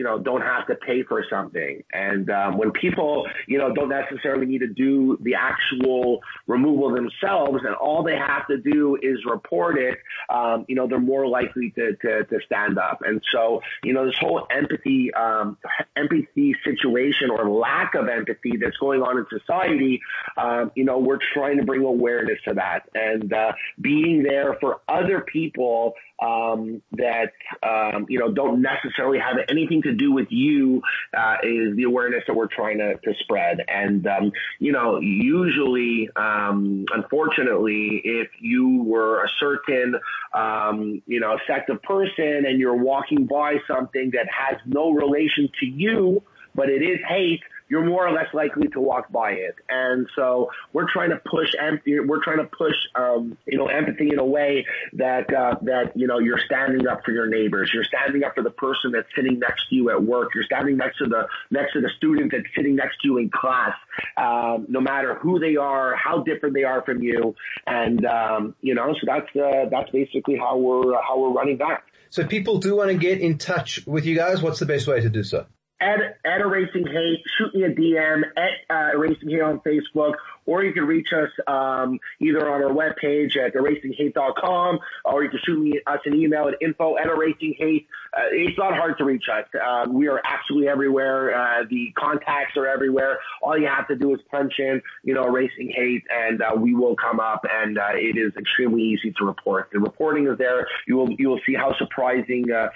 you 0.00 0.04
know, 0.04 0.18
don't 0.18 0.40
have 0.40 0.66
to 0.66 0.74
pay 0.76 1.02
for 1.02 1.22
something. 1.28 1.84
And 1.92 2.30
um, 2.30 2.56
when 2.56 2.70
people, 2.70 3.26
you 3.46 3.58
know, 3.58 3.74
don't 3.74 3.90
necessarily 3.90 4.46
need 4.46 4.60
to 4.60 4.66
do 4.66 5.18
the 5.20 5.34
actual 5.34 6.20
removal 6.46 6.94
themselves, 6.94 7.58
and 7.66 7.74
all 7.74 8.02
they 8.02 8.16
have 8.16 8.46
to 8.46 8.56
do 8.56 8.96
is 9.02 9.18
report 9.30 9.76
it, 9.76 9.98
um, 10.30 10.64
you 10.68 10.74
know, 10.74 10.88
they're 10.88 10.98
more 10.98 11.26
likely 11.26 11.68
to, 11.72 11.96
to, 11.96 12.24
to 12.24 12.38
stand 12.46 12.78
up. 12.78 13.02
And 13.04 13.20
so, 13.30 13.60
you 13.84 13.92
know, 13.92 14.06
this 14.06 14.16
whole 14.18 14.46
empathy, 14.50 15.12
um, 15.12 15.58
empathy 15.94 16.56
situation 16.64 17.28
or 17.30 17.50
lack 17.50 17.94
of 17.94 18.08
empathy 18.08 18.56
that's 18.58 18.78
going 18.78 19.02
on 19.02 19.18
in 19.18 19.26
society, 19.38 20.00
um, 20.38 20.72
you 20.74 20.84
know, 20.84 20.98
we're 20.98 21.18
trying 21.34 21.58
to 21.58 21.64
bring 21.64 21.84
awareness 21.84 22.38
to 22.48 22.54
that 22.54 22.88
and 22.94 23.30
uh, 23.34 23.52
being 23.78 24.22
there 24.22 24.56
for 24.62 24.80
other 24.88 25.20
people 25.20 25.92
um, 26.20 26.82
that 26.92 27.32
um, 27.62 28.06
you 28.08 28.18
know 28.18 28.30
don't 28.30 28.62
necessarily 28.62 29.18
have 29.18 29.36
anything 29.48 29.82
to 29.82 29.89
do 29.92 30.12
with 30.12 30.28
you 30.30 30.82
uh, 31.16 31.36
is 31.42 31.76
the 31.76 31.84
awareness 31.84 32.24
that 32.26 32.34
we're 32.34 32.48
trying 32.48 32.78
to, 32.78 32.96
to 32.96 33.14
spread. 33.20 33.64
And 33.68 34.06
um, 34.06 34.32
you 34.58 34.72
know, 34.72 35.00
usually, 35.00 36.08
um, 36.16 36.86
unfortunately, 36.92 38.00
if 38.04 38.28
you 38.40 38.82
were 38.84 39.24
a 39.24 39.28
certain 39.38 39.96
um, 40.34 41.02
you 41.06 41.20
know 41.20 41.38
sect 41.46 41.70
of 41.70 41.82
person 41.82 42.44
and 42.46 42.58
you're 42.58 42.76
walking 42.76 43.26
by 43.26 43.56
something 43.66 44.10
that 44.12 44.26
has 44.28 44.58
no 44.66 44.90
relation 44.90 45.48
to 45.60 45.66
you, 45.66 46.22
but 46.54 46.68
it 46.68 46.82
is 46.82 46.98
hate 47.06 47.42
you're 47.70 47.86
more 47.86 48.06
or 48.06 48.12
less 48.12 48.26
likely 48.34 48.66
to 48.68 48.80
walk 48.80 49.10
by 49.12 49.30
it. 49.30 49.54
And 49.68 50.08
so 50.16 50.50
we're 50.72 50.90
trying 50.92 51.10
to 51.10 51.20
push 51.24 51.52
empathy. 51.58 52.00
We're 52.00 52.22
trying 52.22 52.38
to 52.38 52.44
push, 52.44 52.74
um, 52.96 53.38
you 53.46 53.56
know, 53.56 53.68
empathy 53.68 54.10
in 54.12 54.18
a 54.18 54.24
way 54.24 54.66
that 54.94 55.32
uh, 55.32 55.54
that 55.62 55.92
you 55.96 56.08
know 56.08 56.18
you're 56.18 56.40
standing 56.44 56.86
up 56.88 57.04
for 57.04 57.12
your 57.12 57.28
neighbors. 57.28 57.70
You're 57.72 57.84
standing 57.84 58.24
up 58.24 58.34
for 58.34 58.42
the 58.42 58.50
person 58.50 58.90
that's 58.90 59.06
sitting 59.14 59.38
next 59.38 59.68
to 59.70 59.76
you 59.76 59.90
at 59.90 60.02
work. 60.02 60.34
You're 60.34 60.44
standing 60.44 60.76
next 60.76 60.98
to 60.98 61.06
the 61.06 61.28
next 61.50 61.72
to 61.74 61.80
the 61.80 61.90
student 61.96 62.32
that's 62.32 62.44
sitting 62.56 62.74
next 62.74 63.00
to 63.02 63.08
you 63.08 63.18
in 63.18 63.30
class. 63.30 63.74
Um, 64.16 64.66
no 64.68 64.80
matter 64.80 65.14
who 65.14 65.38
they 65.38 65.56
are, 65.56 65.94
how 65.94 66.24
different 66.24 66.54
they 66.54 66.64
are 66.64 66.82
from 66.82 67.02
you, 67.02 67.36
and 67.68 68.04
um, 68.04 68.56
you 68.60 68.74
know, 68.74 68.94
so 68.94 69.06
that's 69.06 69.36
uh, 69.36 69.68
that's 69.70 69.90
basically 69.90 70.36
how 70.36 70.58
we're 70.58 70.94
uh, 70.94 71.02
how 71.06 71.20
we're 71.20 71.32
running 71.32 71.58
that. 71.58 71.84
So 72.10 72.22
if 72.22 72.28
people 72.28 72.58
do 72.58 72.76
want 72.76 72.90
to 72.90 72.96
get 72.96 73.20
in 73.20 73.38
touch 73.38 73.86
with 73.86 74.04
you 74.04 74.16
guys. 74.16 74.42
What's 74.42 74.58
the 74.58 74.66
best 74.66 74.88
way 74.88 75.00
to 75.00 75.08
do 75.08 75.22
so? 75.22 75.46
At, 75.80 76.18
at 76.24 76.40
Erasing 76.40 76.86
Hate, 76.86 77.22
shoot 77.38 77.54
me 77.54 77.64
a 77.64 77.70
DM 77.70 78.22
at 78.36 78.50
uh, 78.74 78.90
Erasing 78.94 79.30
Hate 79.30 79.42
on 79.42 79.60
Facebook, 79.60 80.14
or 80.46 80.64
you 80.64 80.72
can 80.72 80.84
reach 80.84 81.12
us 81.12 81.30
um, 81.46 81.98
either 82.20 82.48
on 82.50 82.62
our 82.62 82.70
webpage 82.70 83.36
at 83.36 83.54
erasinghate.com, 83.54 84.78
or 85.04 85.22
you 85.22 85.30
can 85.30 85.38
shoot 85.44 85.58
me 85.60 85.80
us 85.86 86.00
an 86.04 86.14
email 86.14 86.48
at 86.48 86.54
info 86.60 86.96
at 86.96 87.06
erasinghate. 87.06 87.86
Uh, 88.12 88.22
it's 88.32 88.58
not 88.58 88.74
hard 88.74 88.98
to 88.98 89.04
reach 89.04 89.24
us. 89.32 89.46
Um, 89.64 89.94
we 89.94 90.08
are 90.08 90.20
absolutely 90.24 90.68
everywhere. 90.68 91.34
Uh, 91.34 91.64
the 91.68 91.92
contacts 91.96 92.56
are 92.56 92.66
everywhere. 92.66 93.18
All 93.42 93.56
you 93.58 93.68
have 93.68 93.86
to 93.88 93.96
do 93.96 94.12
is 94.14 94.20
punch 94.30 94.54
in, 94.58 94.82
you 95.04 95.14
know, 95.14 95.26
Erasing 95.26 95.72
Hate, 95.74 96.04
and 96.10 96.42
uh, 96.42 96.56
we 96.56 96.74
will 96.74 96.96
come 96.96 97.20
up, 97.20 97.44
and 97.48 97.78
uh, 97.78 97.90
it 97.94 98.16
is 98.16 98.32
extremely 98.36 98.82
easy 98.82 99.12
to 99.18 99.24
report. 99.24 99.68
The 99.72 99.78
reporting 99.78 100.26
is 100.26 100.38
there. 100.38 100.66
You 100.86 100.96
will 100.96 101.12
you 101.12 101.28
will 101.28 101.40
see 101.46 101.54
how 101.54 101.76
surprisingly 101.78 102.52
uh, 102.52 102.68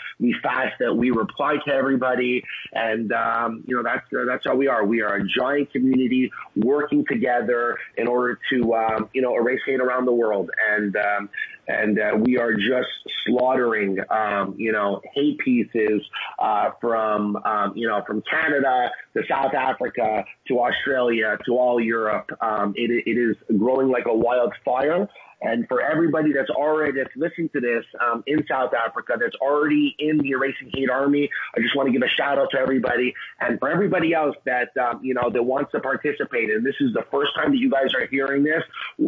fast 0.42 0.74
that 0.78 0.94
we 0.94 1.10
reply 1.10 1.56
to 1.66 1.72
everybody, 1.72 2.44
and 2.72 3.12
um, 3.12 3.64
you 3.66 3.76
know 3.76 3.82
that's 3.82 4.06
that's 4.10 4.44
how 4.44 4.54
we 4.54 4.68
are. 4.68 4.84
We 4.84 5.02
are 5.02 5.16
a 5.16 5.26
giant 5.26 5.72
community 5.72 6.30
working 6.54 7.04
together 7.06 7.53
in 7.96 8.06
order 8.06 8.38
to, 8.50 8.74
um, 8.74 9.08
you 9.12 9.22
know, 9.22 9.34
erase 9.36 9.60
hate 9.66 9.80
around 9.80 10.04
the 10.06 10.12
world. 10.12 10.50
And, 10.72 10.96
um, 10.96 11.28
and 11.66 11.98
uh, 11.98 12.10
we 12.18 12.38
are 12.38 12.52
just 12.52 12.88
slaughtering, 13.24 13.98
um, 14.10 14.54
you 14.58 14.72
know, 14.72 15.00
hate 15.14 15.38
pieces 15.38 16.02
uh, 16.38 16.70
from, 16.80 17.36
um, 17.36 17.72
you 17.74 17.88
know, 17.88 18.02
from 18.06 18.22
Canada 18.30 18.90
to 19.14 19.22
South 19.28 19.54
Africa 19.54 20.24
to 20.48 20.60
Australia 20.60 21.38
to 21.46 21.52
all 21.52 21.80
Europe. 21.80 22.30
Um, 22.40 22.74
it, 22.76 22.90
it 23.06 23.18
is 23.18 23.36
growing 23.58 23.88
like 23.88 24.06
a 24.06 24.14
wildfire. 24.14 25.08
And 25.44 25.68
for 25.68 25.82
everybody 25.82 26.32
that's 26.32 26.50
already 26.50 26.98
that's 26.98 27.14
listening 27.16 27.50
to 27.50 27.60
this 27.60 27.84
um, 28.00 28.24
in 28.26 28.44
South 28.48 28.72
Africa, 28.74 29.14
that's 29.20 29.36
already 29.36 29.94
in 29.98 30.18
the 30.18 30.30
Erasing 30.30 30.70
Hate 30.74 30.90
Army, 30.90 31.28
I 31.56 31.60
just 31.60 31.76
want 31.76 31.86
to 31.86 31.92
give 31.92 32.02
a 32.02 32.08
shout 32.08 32.38
out 32.38 32.48
to 32.52 32.58
everybody. 32.58 33.14
And 33.40 33.58
for 33.58 33.70
everybody 33.70 34.14
else 34.14 34.36
that 34.46 34.76
um, 34.78 35.00
you 35.04 35.14
know 35.14 35.30
that 35.30 35.42
wants 35.42 35.72
to 35.72 35.80
participate, 35.80 36.50
and 36.50 36.64
this 36.64 36.74
is 36.80 36.94
the 36.94 37.04
first 37.10 37.32
time 37.36 37.52
that 37.52 37.58
you 37.58 37.70
guys 37.70 37.94
are 37.94 38.06
hearing 38.06 38.42
this, 38.42 38.62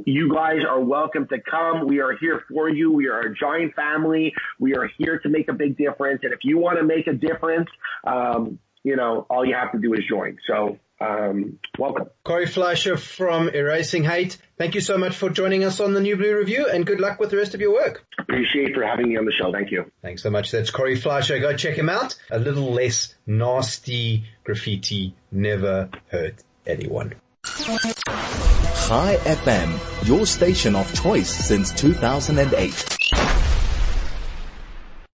you 0.04 0.32
guys 0.32 0.60
are 0.68 0.80
welcome 0.80 1.26
to 1.28 1.40
come. 1.40 1.86
We 1.86 2.00
are 2.00 2.16
here 2.18 2.42
for 2.48 2.68
you. 2.68 2.92
We 2.92 3.08
are 3.08 3.20
a 3.20 3.34
giant 3.34 3.74
family. 3.74 4.34
We 4.60 4.76
are 4.76 4.90
here 4.98 5.18
to 5.20 5.28
make 5.28 5.48
a 5.48 5.54
big 5.54 5.78
difference. 5.78 6.20
And 6.22 6.32
if 6.32 6.40
you 6.42 6.58
want 6.58 6.78
to 6.78 6.84
make 6.84 7.06
a 7.06 7.14
difference, 7.14 7.68
um, 8.04 8.58
you 8.84 8.94
know, 8.94 9.26
all 9.30 9.44
you 9.44 9.54
have 9.54 9.72
to 9.72 9.78
do 9.78 9.94
is 9.94 10.00
join. 10.08 10.36
So 10.46 10.78
um, 11.00 11.58
welcome. 11.78 12.08
Corey 12.24 12.46
Fleischer 12.46 12.96
from 12.96 13.48
Erasing 13.48 14.04
Hate. 14.04 14.38
Thank 14.58 14.74
you 14.74 14.80
so 14.80 14.96
much 14.96 15.14
for 15.14 15.28
joining 15.28 15.64
us 15.64 15.80
on 15.80 15.92
the 15.92 16.00
New 16.00 16.16
Blue 16.16 16.36
Review 16.36 16.66
and 16.72 16.86
good 16.86 17.00
luck 17.00 17.20
with 17.20 17.30
the 17.30 17.36
rest 17.36 17.54
of 17.54 17.60
your 17.60 17.72
work. 17.72 18.04
Appreciate 18.18 18.74
for 18.74 18.82
having 18.82 19.08
me 19.08 19.16
on 19.16 19.26
the 19.26 19.32
show. 19.32 19.52
Thank 19.52 19.70
you. 19.70 19.90
Thanks 20.02 20.22
so 20.22 20.30
much. 20.30 20.50
That's 20.50 20.70
Corey 20.70 20.96
Fleischer. 20.96 21.38
Go 21.38 21.56
check 21.56 21.76
him 21.76 21.88
out. 21.88 22.16
A 22.30 22.38
little 22.38 22.72
less 22.72 23.14
nasty 23.26 24.24
graffiti 24.44 25.14
never 25.30 25.90
hurt 26.08 26.42
anyone. 26.66 27.14
Chai 28.86 29.16
FM, 29.24 30.08
your 30.08 30.26
station 30.26 30.74
of 30.74 30.92
choice 30.94 31.28
since 31.28 31.72
2008. 31.72 32.95